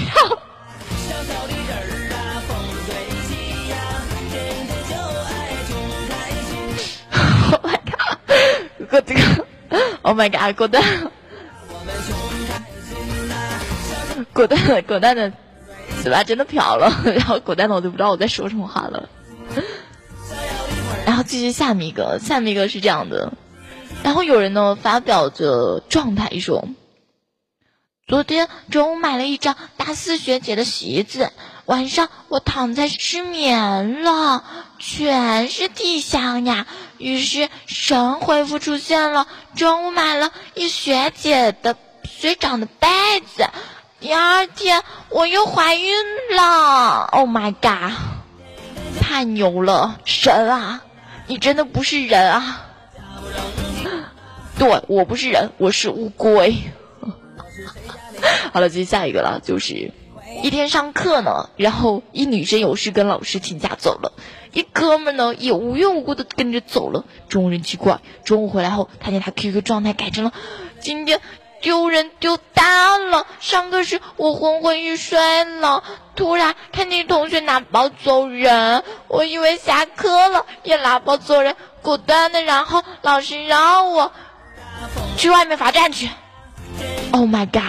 [7.52, 8.18] Oh my god！
[8.90, 9.22] 哥这个
[10.02, 10.56] ，Oh my god！
[10.58, 10.84] 果断，
[14.34, 15.32] 果断的，果断的，
[16.02, 16.92] 嘴巴真的瓢了。
[17.06, 19.10] 然后果断的，我就不知道我在说什么话了。
[21.06, 23.34] 然后继续下面一个，下面一个是这样的。
[24.04, 26.68] 然后有人呢发表着状态说，
[28.08, 31.32] 昨天中午买了一张大四学姐的席子，
[31.66, 34.44] 晚上我躺在失眠了，
[34.80, 36.66] 全是地香呀。
[36.98, 42.88] 于是神回复出现了，中午买了一学姐的学长的被
[43.20, 43.48] 子，
[44.00, 45.94] 第二天我又怀孕
[46.36, 47.10] 了。
[47.12, 47.94] Oh my god！
[49.00, 50.84] 太牛了，神啊！
[51.28, 52.66] 你真的不是人啊！
[54.58, 56.56] 对我不是人，我是乌龟。
[58.54, 59.92] 好了，接下一个了，就是
[60.44, 64.14] 一天上课呢，然后一女生有事跟老师请假走了，
[64.54, 67.06] 一哥们呢也无缘无故的跟着走了。
[67.28, 70.34] 众人奇怪，中午回来后，他见他 QQ 状态改成了
[70.80, 71.22] 今天
[71.62, 73.26] 丢人丢大了。
[73.40, 75.84] 上课时我昏昏欲睡了，
[76.16, 84.12] 突然看见同学拿包走人，我以为下课了，也拿包走人，果断的，然后老师让我。
[85.18, 86.10] 去外面罚站去
[87.12, 87.64] ！Oh my god！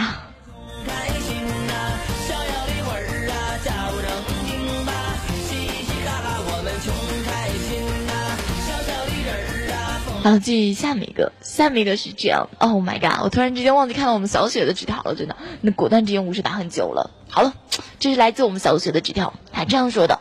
[10.22, 12.50] 好，继续下面一个，下面一个是这样。
[12.58, 13.24] Oh my god！
[13.24, 15.36] 我突然之间忘记看到我们小雪的纸条了，真的。
[15.62, 17.10] 那果断之间无视打很久了。
[17.30, 17.54] 好了，
[18.00, 20.20] 这是来自我们小雪的纸条，她这样说的：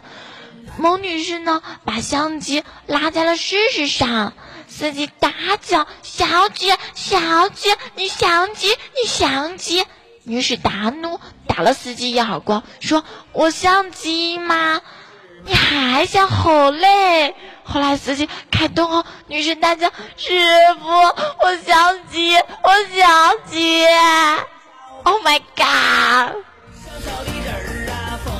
[0.77, 4.31] 某女士呢，把相机拉在了事实上。
[4.69, 9.83] 司机大叫：“小姐，小姐，你相机，你相机！”
[10.23, 14.79] 女士大怒，打了司机一耳光，说：“我相机吗？
[15.43, 17.35] 你还想吼嘞？”
[17.71, 20.33] 后来司机开灯哦，女神大叫：“师
[20.81, 23.85] 傅，我想起，我想起
[25.03, 26.35] ！”Oh my god！
[26.75, 28.33] 小小的人啊，风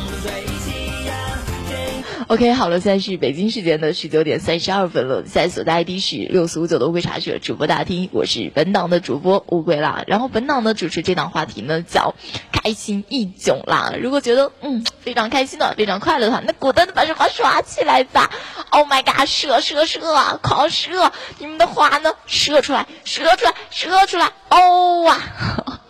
[2.40, 5.24] OK，好了，现在是北京时间的十九点三十二分了。
[5.26, 10.04] 现在所在 ID 是六四五九的乌龟茶社主播大厅，我是本档的主播乌龟啦。
[10.06, 12.14] 然后本档呢主持这档话题呢叫
[12.52, 13.96] 开心一囧啦。
[14.00, 18.30] 如果觉得嗯非常开心的、非常快乐的话，那果断的把这花刷起来吧。
[18.70, 20.00] Oh my god，射射射，
[20.44, 21.12] 狂射！
[21.40, 22.12] 你们的花呢？
[22.28, 24.28] 射出来，射出来，射出来！
[24.52, 25.82] 哦啊，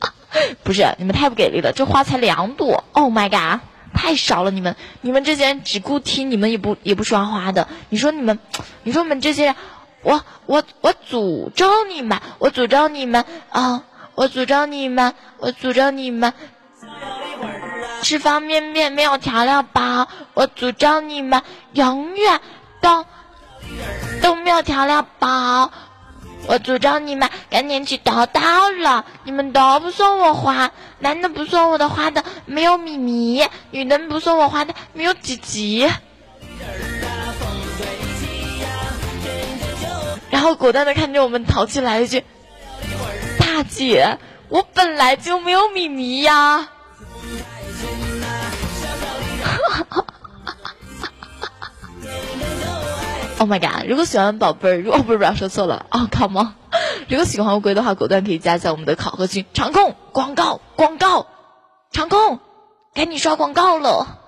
[0.64, 2.84] 不是，你们太不给力了，这花才两朵。
[2.92, 3.60] Oh my god。
[3.94, 7.66] 太少了，你们，你们这些人只顾听，你们也不也不刷花的。
[7.88, 8.38] 你说你们，
[8.82, 9.56] 你说你们这些人，
[10.02, 13.84] 我我我诅咒你们，我诅咒你们啊！
[14.14, 16.32] 我诅咒你们，我诅咒你们，
[18.02, 22.40] 吃方便面没有调料包，我诅咒你们永远
[22.80, 23.04] 都
[24.22, 25.72] 都没有调料包。
[26.46, 35.90] 我诅咒你们，赶年期都到了，你们都不送我花，男的不送我的花的没有米米，女的不送我花的没有吉吉。
[40.30, 42.22] 然后果断的看着我们淘气来一句
[43.40, 46.68] ：“大姐，我本来就没有米米呀。”
[53.36, 53.86] Oh my god！
[53.86, 56.54] 如果喜欢宝贝儿，如果不是不要说错了哦，Come on！
[57.08, 59.44] 如果喜欢乌龟的话，果断可以加一下我们的考核群。
[59.52, 61.26] 场控广告广告，
[61.92, 62.38] 场控，
[62.94, 64.20] 赶紧刷广告了。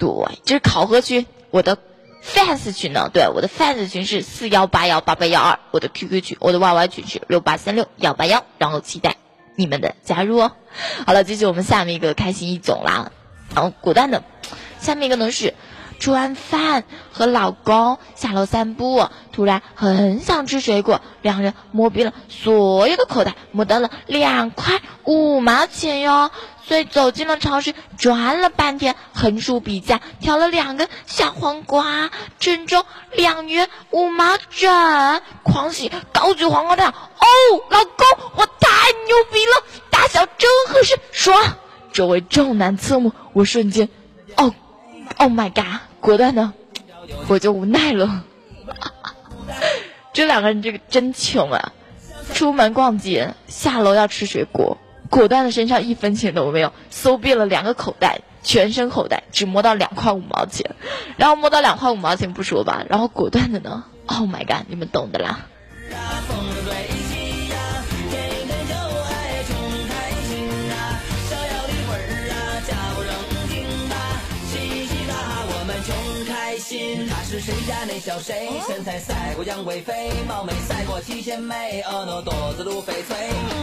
[0.00, 0.08] 对，
[0.44, 1.78] 这是考核群，我的
[2.24, 3.08] fans 群呢？
[3.12, 9.16] 对，我的 fans 群是四幺八幺八八幺二，我的 QQ 群，我的 YY 群是六八三六幺八幺，然后期待
[9.54, 10.52] 你们的加入哦。
[11.06, 13.12] 好了，继续我们下面一个开心一种啦，
[13.54, 14.24] 然后果断的，
[14.80, 15.54] 下面一个呢是。
[15.98, 26.30] 吃完饭和老公下楼散步，突然很想吃水果，两人摸遍了所有的口袋，摸到了两块五毛钱哟。
[26.64, 32.84] 所以走进了超市，转了半天，横竖比价，挑了两根小黄瓜，正中
[33.14, 37.26] 两元五毛整，狂喜，高举黄瓜蛋，哦，
[37.70, 38.06] 老公，
[38.36, 41.56] 我太牛逼了，大小正合适，爽！
[41.90, 43.88] 周围众男侧目，我瞬间，
[44.36, 44.54] 哦
[45.16, 45.80] ，Oh my god！
[46.00, 46.52] 果断的，
[47.28, 48.24] 我就无奈了。
[50.12, 51.72] 这两个人这个真穷啊！
[52.34, 54.78] 出门逛街，下楼要吃水果，
[55.08, 60.74] 果断的身上一分钱都没有，搜遍了两个口袋，全身口袋只摸到两块五毛钱，
[61.16, 65.46] 然后摸到两块五毛钱不说吧，然后果断的呢，Oh my god，你们懂的啦。
[76.68, 78.46] 他是谁家那小谁？
[78.68, 83.16] 身材赛过杨贵妃，貌美赛过七仙妹，婀娜多姿如翡翠。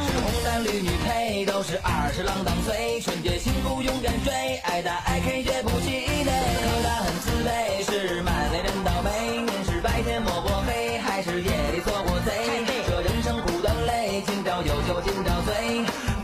[0.09, 2.99] 是红男绿女配，都是二十郎当岁。
[3.01, 4.33] 纯洁幸福勇敢追，
[4.63, 6.33] 爱打爱 K 绝不气馁。
[6.33, 7.29] 可他很自。
[7.45, 9.37] 卑，是满脸人倒霉。
[9.37, 12.65] 您是白天摸过黑，还是夜里做过贼？
[12.87, 15.53] 这人生苦短累，今朝有酒今朝醉。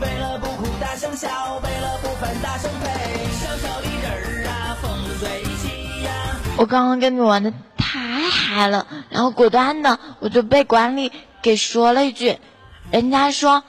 [0.00, 1.28] 为了不哭大声笑，
[1.62, 2.90] 为了不烦大声呸。
[3.38, 3.91] 小小的。
[6.58, 7.98] 我刚刚跟你玩的太
[8.30, 12.38] 嗨了，然后果断的我就被管理给说了一句，
[12.90, 13.64] 人家说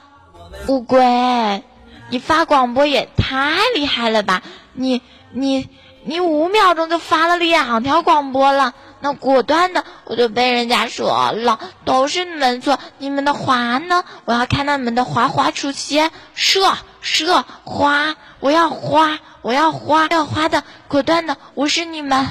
[0.68, 1.64] 乌龟，
[2.10, 5.70] 你发广播也太厉害了吧，你你
[6.04, 8.74] 你五秒钟就发了两条广播了。
[9.00, 14.04] 那果断的我就被人家说了，都是你们错，你们的花呢？
[14.26, 22.28] 我要看到你们的花花出现，射射花，我要花，我要花，要花的，果断的，我是你们。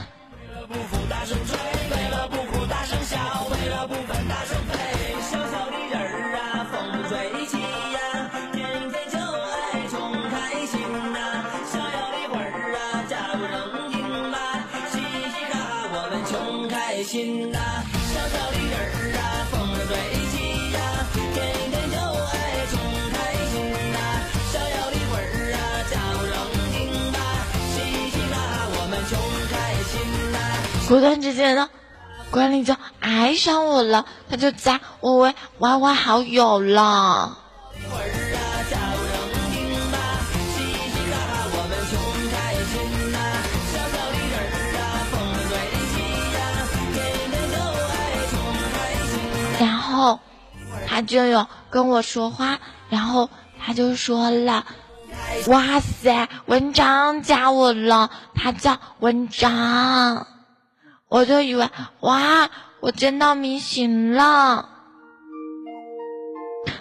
[0.73, 1.55] 不服大声吹，
[1.91, 3.19] 为了不哭大声笑，
[3.51, 4.73] 为了不烦大声飞。
[5.21, 6.73] 小小的人儿啊，风
[7.09, 7.13] 吹
[7.47, 7.61] 起
[7.93, 7.97] 呀，
[8.53, 9.93] 天天就爱穷
[10.31, 10.81] 开心
[11.13, 11.45] 呐。
[11.71, 13.53] 逍遥的魂儿啊，叫声
[13.93, 14.01] 听
[14.33, 14.35] 吧，
[14.91, 16.33] 嘻嘻哈哈我们穷
[16.69, 17.59] 开心呐。
[18.15, 18.57] 小小的
[30.93, 31.71] 果断之间呢，
[32.31, 37.39] 管理就爱上我了，他就加我为 YY 好友了。
[49.59, 50.21] 然后
[50.87, 52.59] 他就有跟我说话，
[52.91, 54.67] 然后他就说了
[55.49, 60.27] ：“哇塞，文章加我了，他叫文章。”
[61.13, 61.69] 我就以为
[62.01, 62.51] 哇，
[62.81, 64.71] 我见到明星了。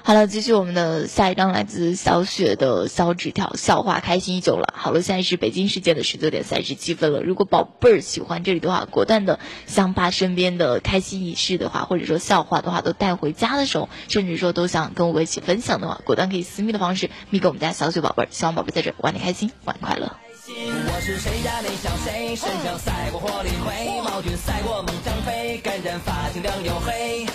[0.03, 4.73] 好了，继续我们的下一张来自小雪的小纸条，笑话开心已久了。
[4.73, 7.21] 好了，现在是北京时间的十九点三十七分了。
[7.21, 18.27] 如果宝贝儿喜欢这里的话，果断的想把身边的开心仪式的话，或者说笑话的话都带回家的时候，甚至说都想跟我一起分享的话，果断可以私密的方式密给我们家小雪宝贝儿。
[18.31, 20.15] 希望宝贝在这玩的开心，玩快乐。
[20.53, 27.25] 我是谁家那小谁，身上赛过火力灰，毛俊赛过猛张飞，感染发型亮又黑。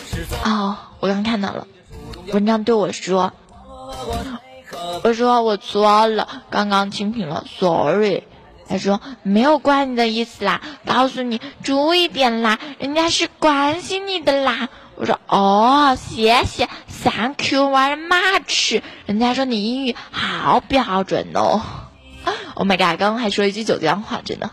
[0.45, 1.67] 哦，我刚看到了，
[2.33, 3.33] 文章对我说，
[5.03, 8.25] 我说我错了，刚刚清屏了，sorry。
[8.69, 14.69] 他说没有怪你的意思啦，告诉你注意点啦，人家是关心你的啦。
[14.97, 16.69] 我说哦，谢谢
[17.05, 18.83] ，thank you very much。
[19.07, 21.63] 人家说你英语好标准哦。
[22.55, 22.99] Oh my god！
[22.99, 24.51] 刚刚还说了一句九江话，真的，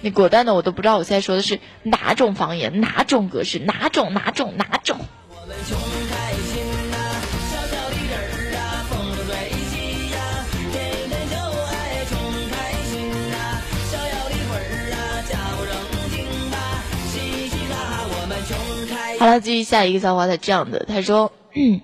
[0.00, 4.98] 你果断的我都不知道我现在说的是哪种方言、哪种格式、哪种哪种哪种。
[5.30, 5.78] 我们穷
[6.10, 6.96] 开心呐，
[7.50, 10.18] 小小的人儿啊，风吹起呀，
[10.52, 12.18] 天天就爱宠
[12.50, 12.54] 开
[12.84, 12.94] 心
[13.30, 13.34] 呐。
[13.90, 14.98] 逍遥的魂儿啊，
[15.30, 15.32] 叫
[15.66, 15.70] 声
[16.10, 16.16] 听
[16.50, 16.54] 吧，
[17.08, 18.50] 嘻嘻哈哈我们穷
[18.88, 19.20] 开心。
[19.20, 21.80] 好了，继续下一个笑话，他这样的，他说，嗯，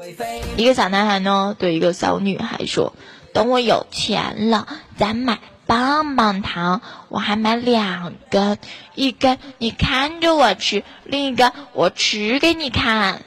[0.56, 2.94] 一个小男孩呢对一个小女孩说，
[3.32, 4.68] 等我有钱了，
[4.98, 8.58] 咱买棒棒糖，我还买两根，
[8.94, 13.22] 一根你看着我吃，另一根我吃给你看。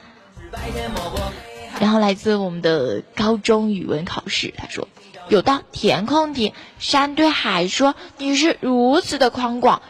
[1.78, 4.88] 然后来自我们的高中语文考试，他说
[5.28, 9.80] 有道填空题，山对海说你是如此的宽广，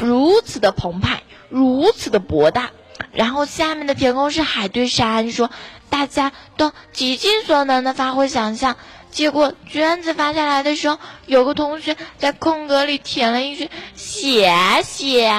[0.00, 2.70] 如此的澎湃，如此的博大。
[3.12, 5.50] 然后下面的填空是海对山说，
[5.90, 8.76] 大家都极尽所能的发挥想象。
[9.10, 14.52] 结果卷子发下来的时候，有个同学在空格里填了一句“谢
[14.84, 15.32] 谢”，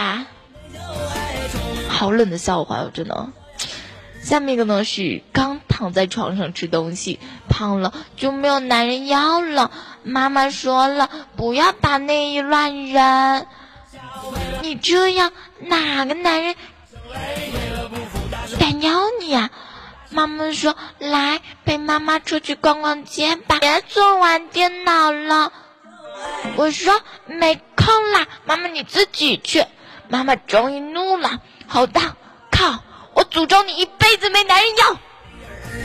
[1.87, 3.29] 好冷的笑话哟，真的。
[4.21, 9.71] 下面一个呢是刚躺在床上吃东西，胖了就没有男人要了。
[10.03, 13.45] 妈妈说了，不要把内衣乱扔，
[14.61, 16.55] 你这样哪个男人
[18.59, 19.49] 敢要你呀、
[20.11, 25.53] 妈妈说：“来陪妈妈出去逛逛街吧，别总玩电脑了。”
[26.57, 29.65] 我说：“没空啦，妈妈你自己去。”
[30.09, 32.01] 妈妈终于怒了，吼道
[32.51, 32.83] ：“靠！
[33.13, 34.97] 我诅咒你一辈子没男人要！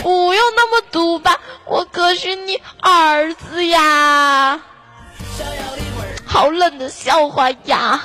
[0.03, 4.61] 不用那么毒吧，我可是你儿子呀！”
[6.25, 8.01] 好冷的笑话呀！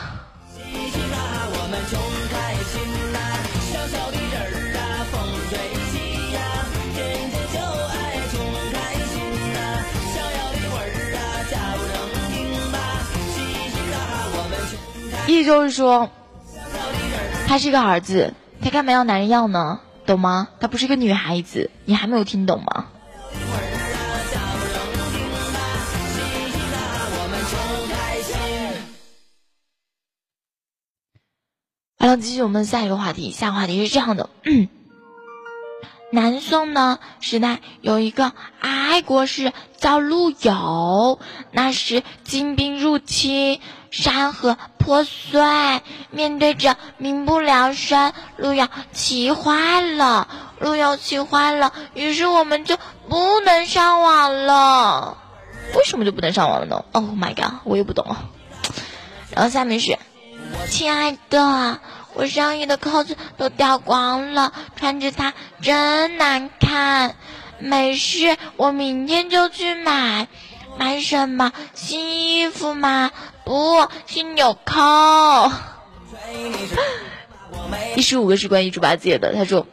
[15.30, 16.10] 意思就是说，
[17.48, 19.80] 他是个儿子，他干嘛要男人要呢？
[20.06, 20.48] 懂吗？
[20.60, 22.88] 他不是一个女孩子，你还没有听懂吗？
[32.00, 34.30] 好了继续我们下一个话题，下个话题是这样的。
[36.12, 41.20] 南宋呢时代有一个爱国士叫陆游，
[41.52, 43.62] 那时金兵入侵，
[43.92, 45.42] 山河破碎，
[46.12, 50.28] 面对着民不聊生，陆遥气坏了，
[50.60, 52.78] 陆遥气坏了，于是我们就
[53.08, 55.18] 不能上网了。
[55.76, 58.30] 为什么就不能上网了呢？Oh my god，我又不懂了。
[59.36, 59.98] 然后下面是，
[60.70, 61.80] 亲爱的。
[62.16, 67.16] 我上衣的扣子都掉光了，穿着它真难看。
[67.60, 70.28] 没事，我明天就去买。
[70.80, 71.52] 买什么？
[71.74, 73.12] 新衣服吗？
[73.44, 75.52] 不，新纽扣。
[77.96, 79.68] 第十五个是关于猪八戒的，他说。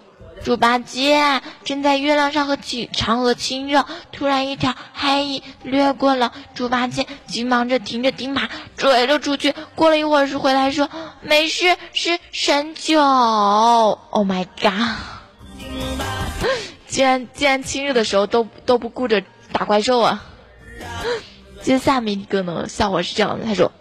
[0.44, 9.54] 猪八戒正在月亮上和青嫦娥亲热，突然一条黑影掠过了，猪八戒急忙着停着钉耙追了出去。
[9.74, 10.88] 过了一会儿是回来说
[11.20, 13.00] 没事，是神九。
[13.00, 14.72] Oh my god！
[16.86, 20.24] 竟然竟然亲热的时候都都不顾着打怪兽啊！
[21.62, 23.72] 接下面一个呢，笑话是这样的，他说。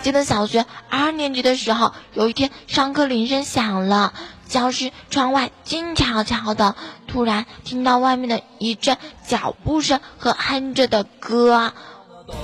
[0.00, 4.12] 记得小学二年级的时候，有一天上课铃声响了，
[4.48, 6.76] 教室窗外静悄悄的，
[7.08, 11.72] 突然听到外面的一阵脚步声和哼着的歌。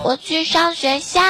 [0.03, 1.21] 我去上学校，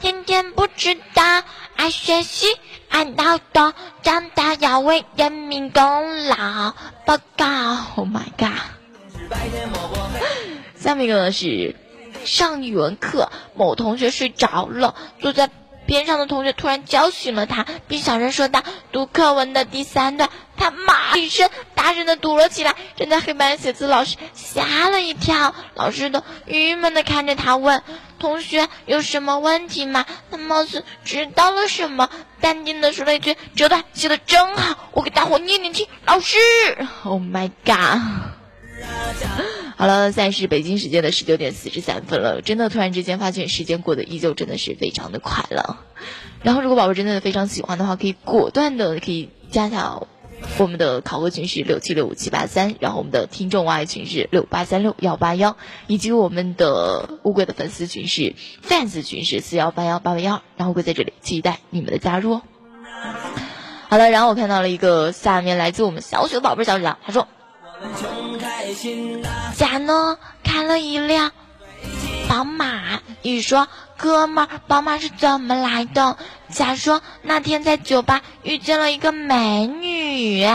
[0.00, 1.42] 天天不迟到，
[1.76, 2.46] 爱学习，
[2.90, 6.74] 爱劳动，长大要为人民功劳。
[7.06, 7.46] 报告
[7.96, 8.58] ，Oh my god！
[10.80, 11.76] 下面一个呢是
[12.24, 15.50] 上语文课，某同学睡着了，坐在。
[15.86, 18.62] 边上的同学突然叫醒了他，并小声说道
[18.92, 22.76] ：“读课文的第三段。”他妈一声大声的读了起来。
[22.94, 27.82] 正在黑板写字老师吓了一跳，老师都郁闷的看着他问
[28.20, 32.08] ：“同学有什么问题吗？”他貌似知道了什么，
[32.40, 36.38] 淡定的说了一句：“这段写的真好，我给大伙念念听。”老师
[37.02, 38.39] ，Oh my god！
[39.76, 42.42] 好了，现在是北京时间的十九点四十三分了。
[42.42, 45.80] 真的，突然之间发现时间过得依旧真的是非常的快了。
[46.42, 50.02] 然后，如果宝贝真的非常喜欢的话，可以果断的可以加下
[50.58, 55.56] 我们的考核群是六七六五七八三，然后我们的听众 Y 群是六八三六幺八幺，
[55.86, 62.42] 以及我们的乌龟的粉丝群是 fans 群是四幺八幺八八幺，然后会在这里期待你们的加入。
[63.88, 67.26] 好了，然后我看到了一个下面来自我们小雪的宝贝小纸条，他说。
[69.56, 71.32] 甲呢开了一辆
[72.28, 76.16] 宝马，乙说：“哥们儿，宝马是怎么来的？”
[76.52, 80.46] 甲说：“那天在酒吧遇见了一个美女，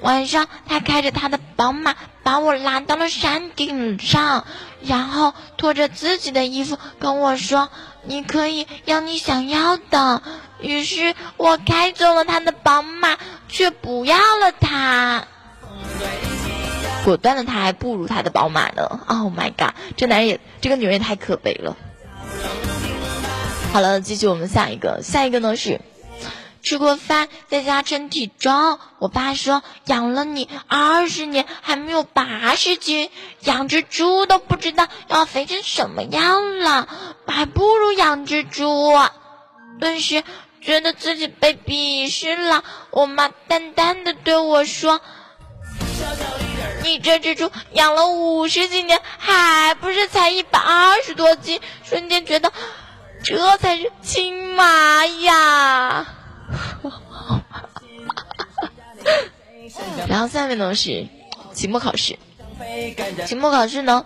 [0.00, 4.44] 晚上他开着他的宝马把我拉到了山顶上，
[4.82, 7.70] 然后拖着自己的衣服跟我说
[8.04, 10.22] ：‘你可以要你想要的。’
[10.60, 13.16] 于是我开走了他的宝马，
[13.48, 15.24] 却不要了他。”
[17.04, 21.76] 果断的他还不如他的宝马呢！Oh my god，这男人也，这个女人也太可悲了。
[23.72, 25.80] 好了，继续我们下一个，下一个呢是
[26.62, 28.78] 吃过饭在家称体重。
[28.98, 33.08] 我爸说养了你二十年还没有八十斤，
[33.40, 36.86] 养只猪都不知道要肥成什么样了，
[37.26, 38.92] 还不如养只猪。
[39.80, 40.22] 顿时
[40.60, 42.62] 觉得自己被鄙视了。
[42.90, 45.00] 我妈淡淡的对我说。
[46.82, 51.60] 你这只猪养了五十几年，还不是才一百二十多斤？
[51.84, 52.52] 瞬间觉得，
[53.22, 56.06] 这才是亲妈呀！
[60.08, 61.06] 然后下面呢是
[61.52, 62.18] 期末考试，
[63.26, 64.04] 期末考试呢，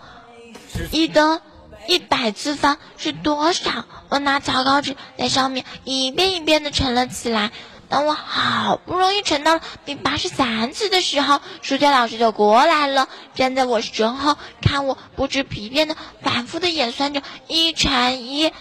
[0.91, 1.41] 一的
[1.87, 3.85] 一百次方是多少？
[4.09, 7.51] 我拿草稿纸在上面一遍一遍的乘了起来。
[7.95, 18.53] 当我好不容易乘到第八十三次的时候，数学老师就过来了，站在我身后，看我不知疲倦的反复的演算着一乘一。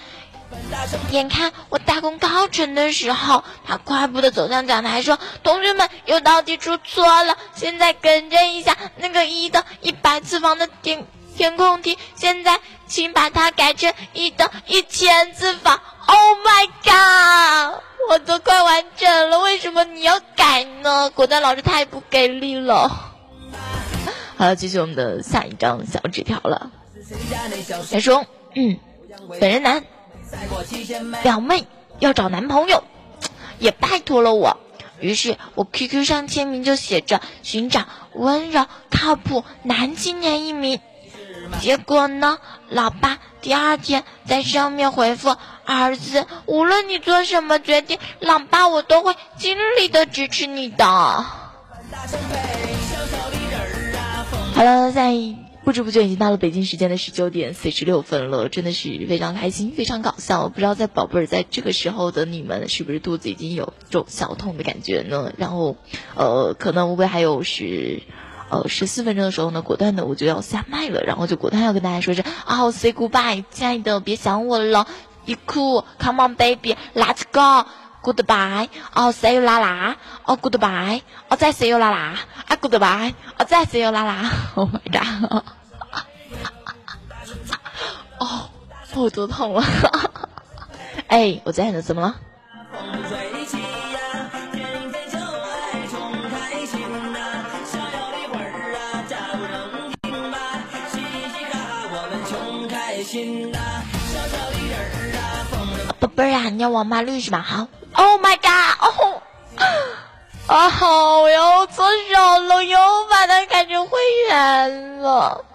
[1.10, 15.80] 眼看我大功告成的时候，他快步的走向讲台说：“同学们，有道题出错了，现在更正一下那个一的一百次方的填填空题，现在请把它改成一的一千次方。
[16.06, 17.82] ”Oh my god！
[18.10, 21.10] 我都快完成了，为什么你要改呢？
[21.10, 22.90] 果断老师太不给力了。
[24.36, 26.70] 好了，继续我们的下一张小纸条了。
[27.92, 28.26] 他说
[28.56, 28.78] ：“嗯，
[29.40, 29.86] 本人男，
[31.22, 31.66] 表妹
[32.00, 32.84] 要找男朋友，
[33.60, 34.58] 也拜托了我。
[35.00, 40.82] 于是我 QQ 上签名就写着寻找温柔靠谱男青年一名。
[41.62, 42.40] 结果呢，
[42.70, 45.36] 老爸第二天在上面回复。”
[45.66, 50.86] 儿子，无论你做什么决定，老爸我都会尽力的支持你的。
[50.86, 51.26] 好
[54.62, 55.14] 了，在
[55.64, 60.50] 不知不觉已经到了北京时间的十九点四十六分了，真的是非常开心，非常搞笑。
[60.50, 65.32] 不知道在宝贝儿在这个时候的你们，是不是肚子已经有种小痛的感觉呢？
[65.38, 65.78] 然后，
[66.16, 68.04] 呃，可能会不会还有十，
[68.54, 74.86] 呃，十四分钟的时候呢，果断的我就要下麦了，然后就果断要跟大家说声啊，say goodbye，亲爱的，别想我了
[75.26, 77.68] ，be cool，come on baby，let's go。
[78.04, 79.96] Goodbye，哦，see you 啦啦，
[80.26, 85.44] 哦，Goodbye，哦，再 see you 啦啦，啊，Goodbye，哦，再 see you 啦啦，Oh my god，
[88.20, 88.50] 哦，
[88.94, 89.64] 我多痛了，
[91.08, 92.16] 哎，我在呢，怎么了？
[106.00, 107.42] 宝贝儿啊，你要网吧绿是吧？
[107.42, 107.68] 好。
[107.94, 108.78] Oh my god！
[108.82, 109.22] 哦，
[110.48, 110.70] 啊，
[111.22, 112.78] 我又错手了，又
[113.10, 115.46] 把它改成会员了。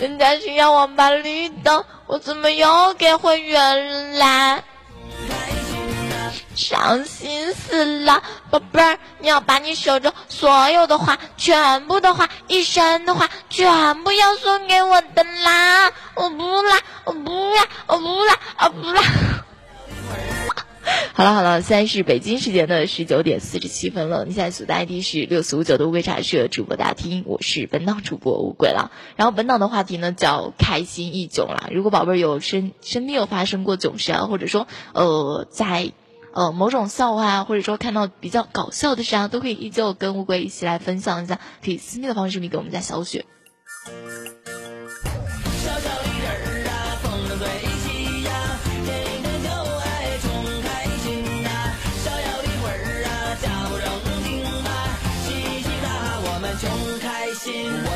[0.00, 4.60] 人家是要网吧绿的，我怎么又给会员啦？
[6.54, 15.92] 伤心死了，宝贝儿，你要把你手中所有的花，全部的花，一生的花，全部要送给我的啦！
[16.14, 19.02] 我不啦，我不啦，我不啦，我不啦。
[21.12, 24.24] 好 了好了，现在是北京时间的十九点四十七分了。
[24.24, 28.90] 你现在所在 ID 是六四五九的乌龟茶社主播大厅，我是本档主播乌龟了。
[29.16, 31.68] 然后本档的话题呢叫开心一囧啦。
[31.70, 35.92] 如果宝贝儿有身身边有发生过囧事啊，或者说呃在
[36.32, 43.26] 呃某种笑话啊，或者说看到比较搞笑的事啊，都可以依旧跟乌龟一起来分享一下，可以私密的方式给我们家小雪。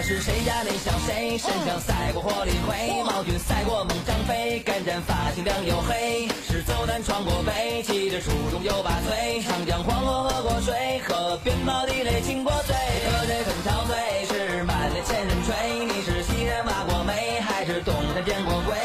[0.06, 1.38] 是谁家那小谁？
[1.38, 15.86] 身上赛过火力灰，毛俊赛过猛张飞，干战发型亮又黑，是走南闯过北，骑着书中又把岁，长江黄河喝过水，河边毛地雷亲过嘴，喝醉很憔悴，是满脸千人吹。
[15.86, 18.76] 你是西山挖过煤，还是东山见过鬼？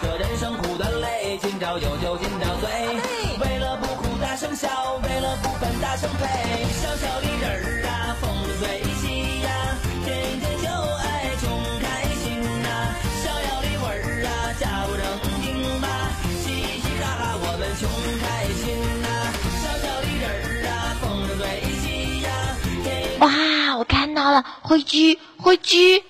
[0.00, 2.70] 这人生苦短累，今朝有酒今朝醉，
[3.42, 4.68] 为了不哭大声笑，
[5.02, 7.77] 为了不烦大声呸，小小的人儿
[24.28, 26.04] 到了，灰居，灰居，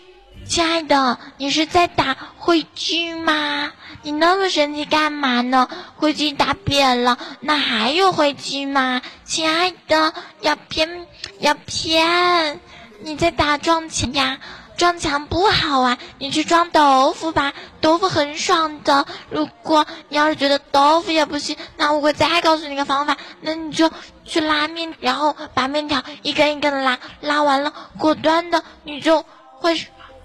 [0.44, 3.72] 亲爱的，你是在打灰居吗？
[4.02, 5.68] 你那么生气干嘛呢？
[5.96, 9.02] 灰居大便了，那还有灰居吗？
[9.24, 11.06] 亲爱的，要偏，
[11.38, 12.60] 要偏。
[13.00, 14.38] 你在打撞墙呀？
[14.76, 19.06] 撞墙不好啊，你去撞豆腐吧，豆腐很爽的。
[19.30, 23.90] 如果你要是觉得豆腐也不行，那我会再告诉你个方法，那你就
[24.28, 29.24] 去拉面，然后把面条一根一根的拉，拉完了，果断的你就
[29.56, 29.76] 会，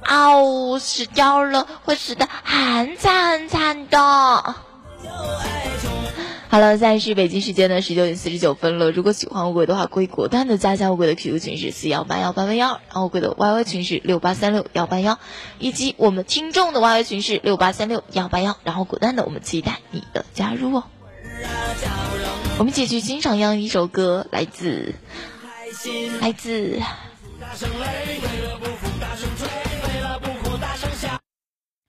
[0.01, 4.55] 嗷，死掉了，会死的很惨很惨的。
[6.49, 8.91] 好了，现在是北京时间的十九点四十九分了。
[8.91, 15.17] 如果喜欢乌龟的话，可以果断的加一下乌龟的 QQ 群是四幺八幺八八幺，然后乌龟的 YY 群是六八三六幺八幺，
[15.57, 20.83] 以及我们听众的 YY 群是六八三六幺八幺，然后果断的我们期待你的加入哦。
[22.59, 24.93] 我们一起去欣赏一样一首歌，来自
[26.21, 26.79] 来自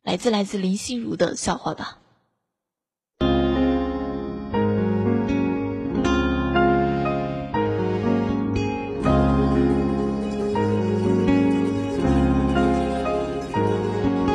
[0.02, 1.98] 来自来自林心如的笑话吧。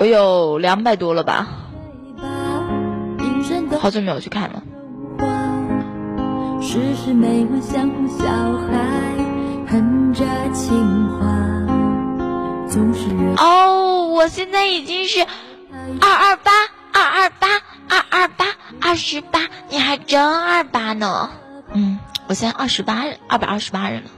[0.01, 1.47] 我有两百多了吧，
[3.81, 4.63] 好久没有去看了。
[6.61, 9.15] 时时每晚像小孩，
[9.69, 11.25] 哼着情话，
[12.67, 13.07] 总是
[13.37, 15.21] 哦，我现在已经是
[16.01, 16.51] 二二八
[16.91, 17.47] 二二八
[17.87, 18.45] 二二八
[18.81, 19.39] 二十八，
[19.69, 21.29] 你还真二八呢。
[21.73, 21.97] 嗯，
[22.27, 24.09] 我现在二十八人，二百二十八人了。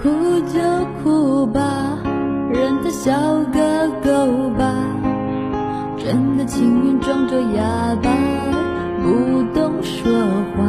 [0.00, 0.08] 哭
[0.40, 0.60] 就
[1.02, 1.98] 哭吧。
[2.52, 3.12] 任他笑
[3.52, 4.72] 个够吧，
[5.98, 8.10] 真的情愿装作哑巴，
[9.04, 10.10] 不懂说
[10.56, 10.64] 话。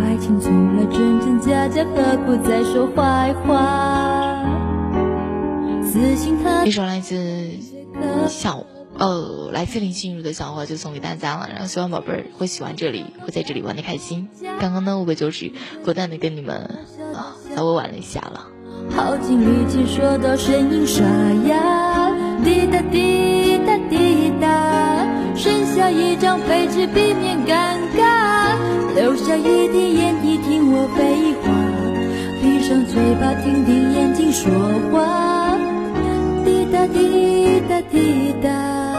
[0.00, 4.44] 爱情从来真真假假，何苦再说坏话？
[5.82, 7.50] 死心塌一首来自
[8.28, 8.64] 小
[8.96, 14.28] 呃，来自林心如的小花就送给大家了，然后希望宝贝儿会喜欢这里，会在这里玩的开心。
[14.60, 15.50] 刚刚呢，我就是
[15.84, 16.56] 果断的跟你们
[17.12, 18.46] 啊稍微玩了一下了。
[18.96, 21.02] 耗尽力气说到声音沙
[21.48, 22.12] 哑，
[22.44, 23.96] 滴答滴答滴
[25.74, 28.54] 下一张废纸避免尴尬，
[28.94, 31.50] 留下一滴眼底听我废话，
[32.40, 34.52] 闭上嘴巴听听眼睛说
[34.92, 35.58] 话，
[36.44, 38.93] 滴答滴答滴答。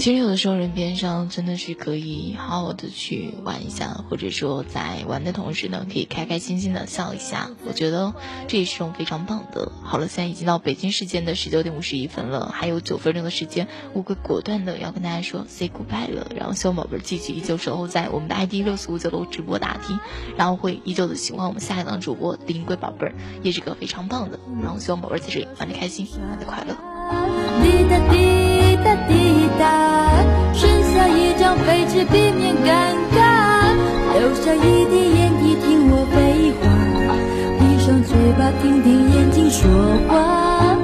[0.00, 7.50] 其实有的时候人边上真的是可以好好的去玩一下，或者说在玩的同时呢，可以开开心心的笑一下。
[7.66, 8.14] 我觉得
[8.48, 9.70] 这也是种非常棒的。
[9.82, 16.28] 好了，现在已经到北京时间的十九点五十一分了，还有九分钟的时间，我会果断的要跟大家说 say goodbye 了。
[16.34, 19.98] 然后希望宝贝儿继续依旧守候在我们的 ID 六四五九的直播大厅，
[20.34, 24.40] 然后会依旧的喜欢我们下一档主播林龟宝贝儿，也是个非常棒的。
[24.62, 26.74] 然后希望宝贝儿在这里玩的开心，玩的快乐。
[27.62, 29.19] 滴答滴答滴
[29.60, 30.10] 答，
[30.54, 33.76] 剩下一张废纸避免尴尬，
[34.18, 36.64] 留下一滴眼滴听我废话，
[37.58, 39.68] 闭上嘴巴听听眼睛说
[40.08, 40.74] 话，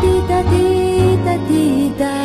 [0.00, 2.17] 滴答滴答滴答。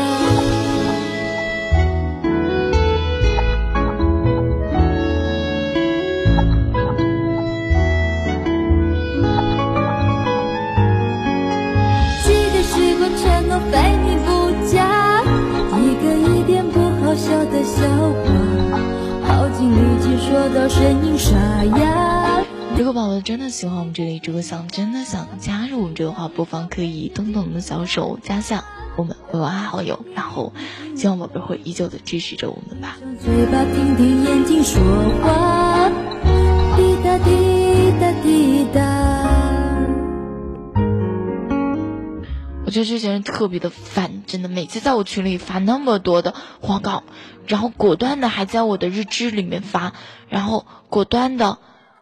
[20.34, 22.44] 说到声音沙哑。
[22.76, 28.66] 如果宝宝真的喜欢我们这里，如果想真的想加入我们这个话，不妨可以动动我们的小手加下
[28.96, 30.52] 我们为我爱好友，然后
[30.96, 32.98] 希望宝贝会依旧的支持着我们吧。
[33.24, 34.82] 嘴巴听听眼睛说
[35.22, 35.92] 话，
[36.76, 37.63] 滴答滴答滴
[42.74, 47.04] 觉得这些人特别的烦，真的，每次在我群里发那么多的广告，
[47.48, 49.94] 然后果断的还在我的日志里面发，
[50.28, 51.60] 然后果断的，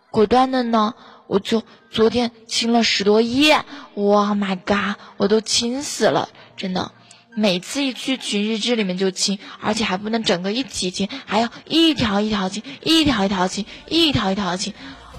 [0.09, 0.95] 果断的呢，
[1.27, 1.61] 我就
[1.91, 3.63] 昨天清了十多页，
[3.93, 6.91] 哇 my god，我都清死了，真的。
[7.33, 14.73] 每次一去群日志里面就清，而且还不能整个一起清，还要一条一条清，一条一条清，一条一条清。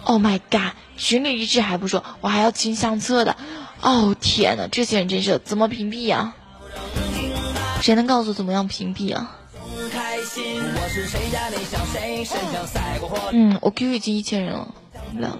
[0.04, 0.72] Oh my god！
[0.98, 3.36] 群里日志还不说，我还要清相册的。
[3.82, 6.34] 哦天呐，这些人真是怎么屏蔽呀、
[7.80, 9.36] 谁能告诉怎么样屏蔽啊？
[13.32, 14.68] 嗯，我 QQ 已经一千人了，
[15.12, 15.38] 不了。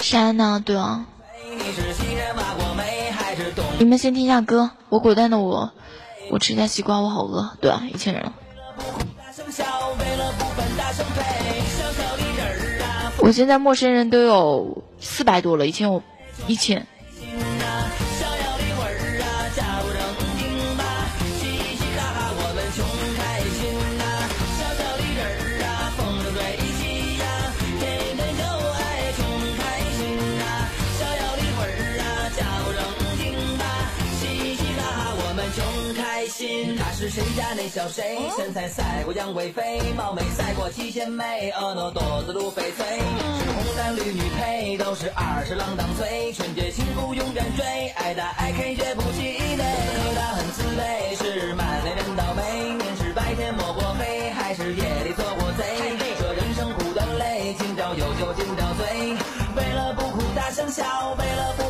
[0.00, 0.62] 山呢？
[0.64, 1.06] 对啊。
[1.58, 3.64] 你是西山挖过煤，还是东？
[3.78, 5.72] 你们先听一下歌，我果断的我，
[6.30, 7.56] 我吃一下西瓜，我好饿。
[7.60, 8.32] 对啊，一千人了。
[9.16, 9.64] 大声笑，
[9.98, 11.20] 为了不烦大声呸，
[13.18, 16.02] 我现在陌生人都有四百多了，以前我
[16.46, 16.86] 一千。
[37.08, 42.98] 是谁家那小谁，身材赛过杨贵妃，貌美赛过七仙妹，婀娜多姿如翡翠，
[43.38, 55.62] 是红男绿女配，都是二十郎当岁，纯洁幸福永远追，爱打爱 K 绝不气馁，可他很自卑，是满脸人倒霉，年是白天摸过黑，还是夜里做过贼，
[56.18, 59.14] 这人生苦短累，今朝有酒今朝醉，
[59.54, 60.82] 为了不哭大声笑，
[61.16, 61.65] 为了不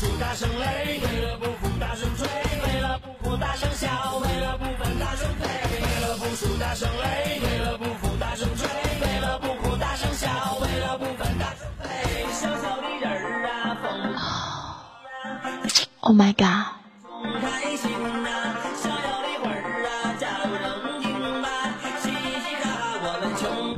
[0.00, 5.44] 了不输大声擂，为了不服大声吹，为了不哭大声笑，为了不分大声呸，
[5.82, 8.66] 为了不输大声擂，为了不服大声吹，
[9.02, 13.84] 为了不哭大声笑，为了不分大声呸，小小的人儿啊，风
[16.00, 16.80] Oh my god！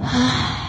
[0.05, 0.62] 唉，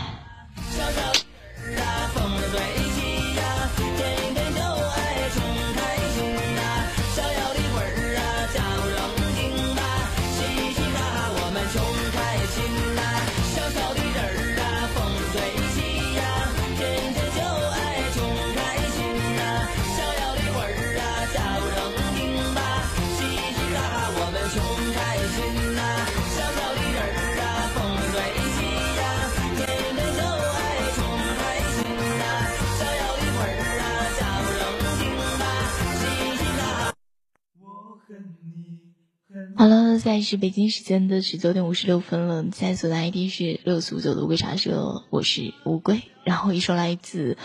[40.13, 42.45] 在是北京时间的十九点五十六分了。
[42.53, 46.03] 现在所在 ID 是六四五九的乌龟茶社，我是乌龟。
[46.23, 47.35] 然后一首来自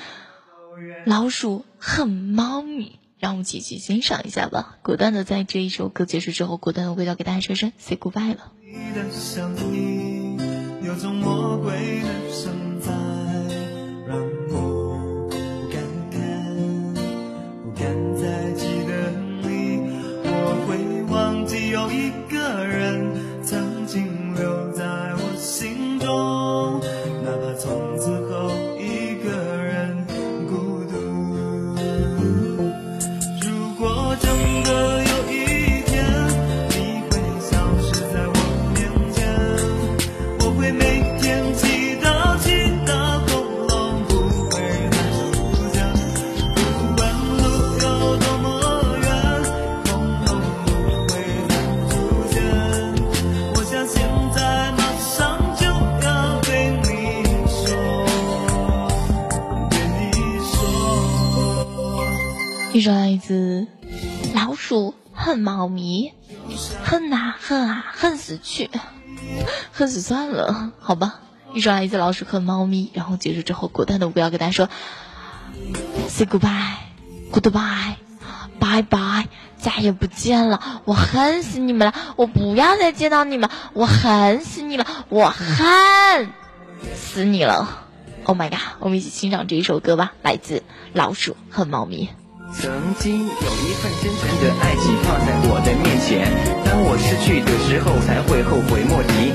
[1.07, 4.77] 老鼠恨猫咪，让我们一起去欣赏一下吧。
[4.83, 8.53] 果断的在这一首歌结束之后，果断的回到给大家说声 say goodbye 了。
[8.63, 10.37] 你的声音
[10.85, 12.93] 有种魔鬼的存在，
[14.07, 15.01] 让我
[15.31, 15.39] 不
[15.73, 16.95] 敢看，
[17.65, 19.11] 不敢再记得
[19.41, 19.81] 你。
[20.23, 22.13] 我会忘记有一
[22.49, 23.08] 人。
[62.73, 63.67] 一首来自
[64.35, 66.13] 老鼠恨猫咪，
[66.85, 68.69] 恨啊恨啊恨死去，
[69.73, 71.21] 恨死算了，好吧。
[71.55, 74.69] 一首来自老鼠恨猫咪，然后结束之后，果断的不要跟大家说
[76.09, 86.29] say goodbye，goodbye，bye bye，再也不见了，我恨死你们了，我不要再见到你们，我恨死你了，我恨
[86.95, 87.87] 死你了。
[88.25, 88.59] Oh my god！
[88.81, 90.63] 我们一起欣赏这一首歌吧，来自
[90.93, 92.11] 老鼠恨猫咪。
[92.53, 96.27] 曾经有一份真诚的爱情放在我的面前，
[96.65, 99.33] 当我失去的时候才会后悔莫及。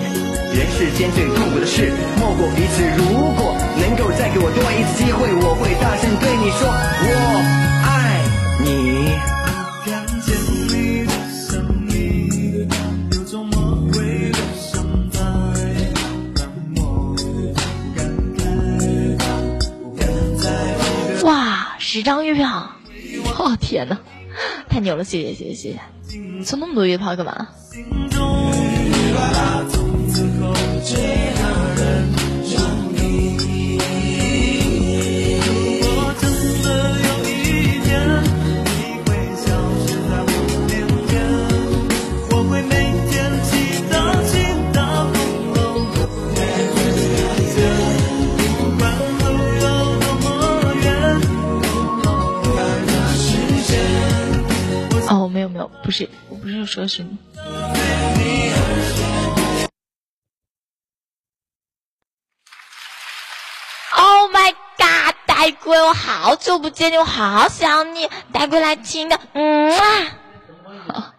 [0.53, 3.05] 人世间最痛苦的事莫过于此，如
[3.38, 7.11] 果能够再给我多一次机会，我会大声对你说，我
[7.86, 8.22] 爱
[8.59, 9.14] 你。
[9.86, 11.53] 看见你的声
[11.89, 12.68] 音，
[13.14, 13.55] 有种魔
[13.93, 14.38] 鬼的
[14.72, 15.20] 存在，
[16.36, 16.43] 让
[16.76, 17.22] 我不
[17.95, 17.97] 敢
[18.38, 18.41] 看，
[19.82, 20.01] 不敢
[20.38, 20.43] 再
[20.78, 21.26] 记得。
[21.26, 22.70] 哇，十张月票！
[23.38, 23.97] 哦天哪，
[24.69, 25.03] 太牛了！
[25.03, 25.79] 谢谢谢谢谢
[26.09, 27.47] 谢，送那么多月票干嘛？
[55.84, 57.18] 不是，我不是说是你。
[63.95, 71.14] Oh my god，呆龟，我好久不见你，我好想你，呆龟来亲的，嗯啊。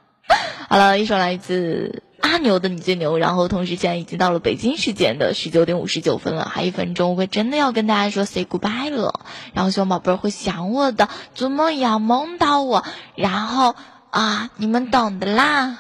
[0.69, 9.21] 好了，一首来自阿牛的《你最牛》，然后同时现在已经到了北京时间的十九点五十九分了，还一分钟，我会真的要跟大家说 say goodbye 了。
[9.53, 12.85] 然后希望宝贝儿会想我的，做梦也要梦到我，
[13.15, 13.77] 然后
[14.15, 15.77] 啊，你们懂的啦。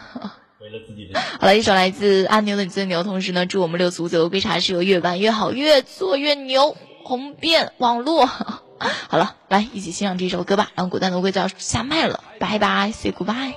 [1.38, 8.26] 好了，一首来自阿牛的《你最牛》，同时呢，祝我们六四五九的龟茶社越办越好，越做越牛，红遍网络。
[9.08, 10.70] 好了，来一起欣赏这首歌吧。
[10.74, 13.54] 然后果断的乌龟就要下麦了，拜拜，say goodbye。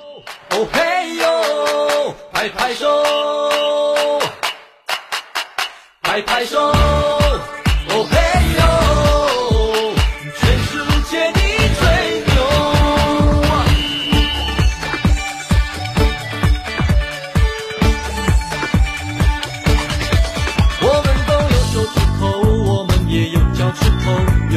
[0.51, 3.03] 哦嘿呦，拍拍手，
[6.03, 6.71] 拍拍手，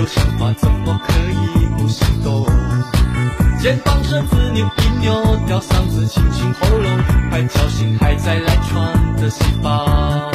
[0.00, 2.46] 有想法怎么可以不行动？
[3.60, 6.98] 肩膀身子扭一扭，吊嗓子清清喉咙，
[7.28, 10.30] 快叫醒还在赖床的细胞。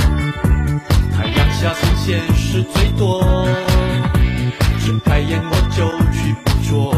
[1.12, 3.24] 太阳下新鲜事最多，
[4.86, 6.94] 睁开眼我就去捕捉。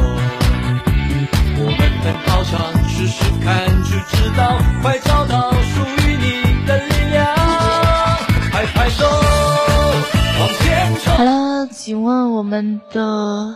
[1.59, 7.25] 我们奔跑场试试看就知道，快找到属于你的力量。
[8.51, 9.05] 拍拍手，
[11.15, 13.55] 好了，请问我们的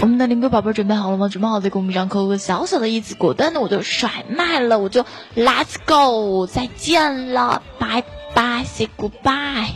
[0.00, 1.28] 我们的林哥宝贝儿准备好了吗？
[1.28, 5.04] 准备好在公屏上扣个小小的一字，果断的我就甩卖了，我就
[5.36, 8.02] Let's go，再见了，拜
[8.34, 9.72] 拜，say goodbye。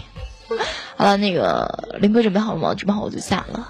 [0.97, 2.75] 好了，那个林哥准备好了吗？
[2.75, 3.69] 准备好我就下了。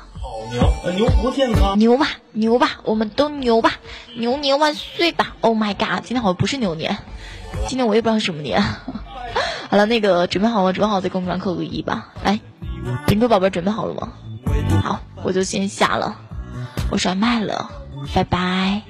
[0.53, 1.76] 牛，呃牛不健康。
[1.78, 3.72] 牛吧，牛吧，我们都牛吧，
[4.16, 6.99] 牛年万岁吧！Oh my god，今天好像不是牛年，
[7.66, 8.62] 今天我也不知道是什么年。
[9.70, 12.09] 好了，那个准备好了，准备好在公屏上扣个一吧。
[12.24, 12.39] 来，
[13.09, 14.09] 林哥宝贝准备好了吗？
[14.83, 16.16] 好，我就先下了，
[16.91, 17.70] 我甩麦了，
[18.14, 18.83] 拜拜。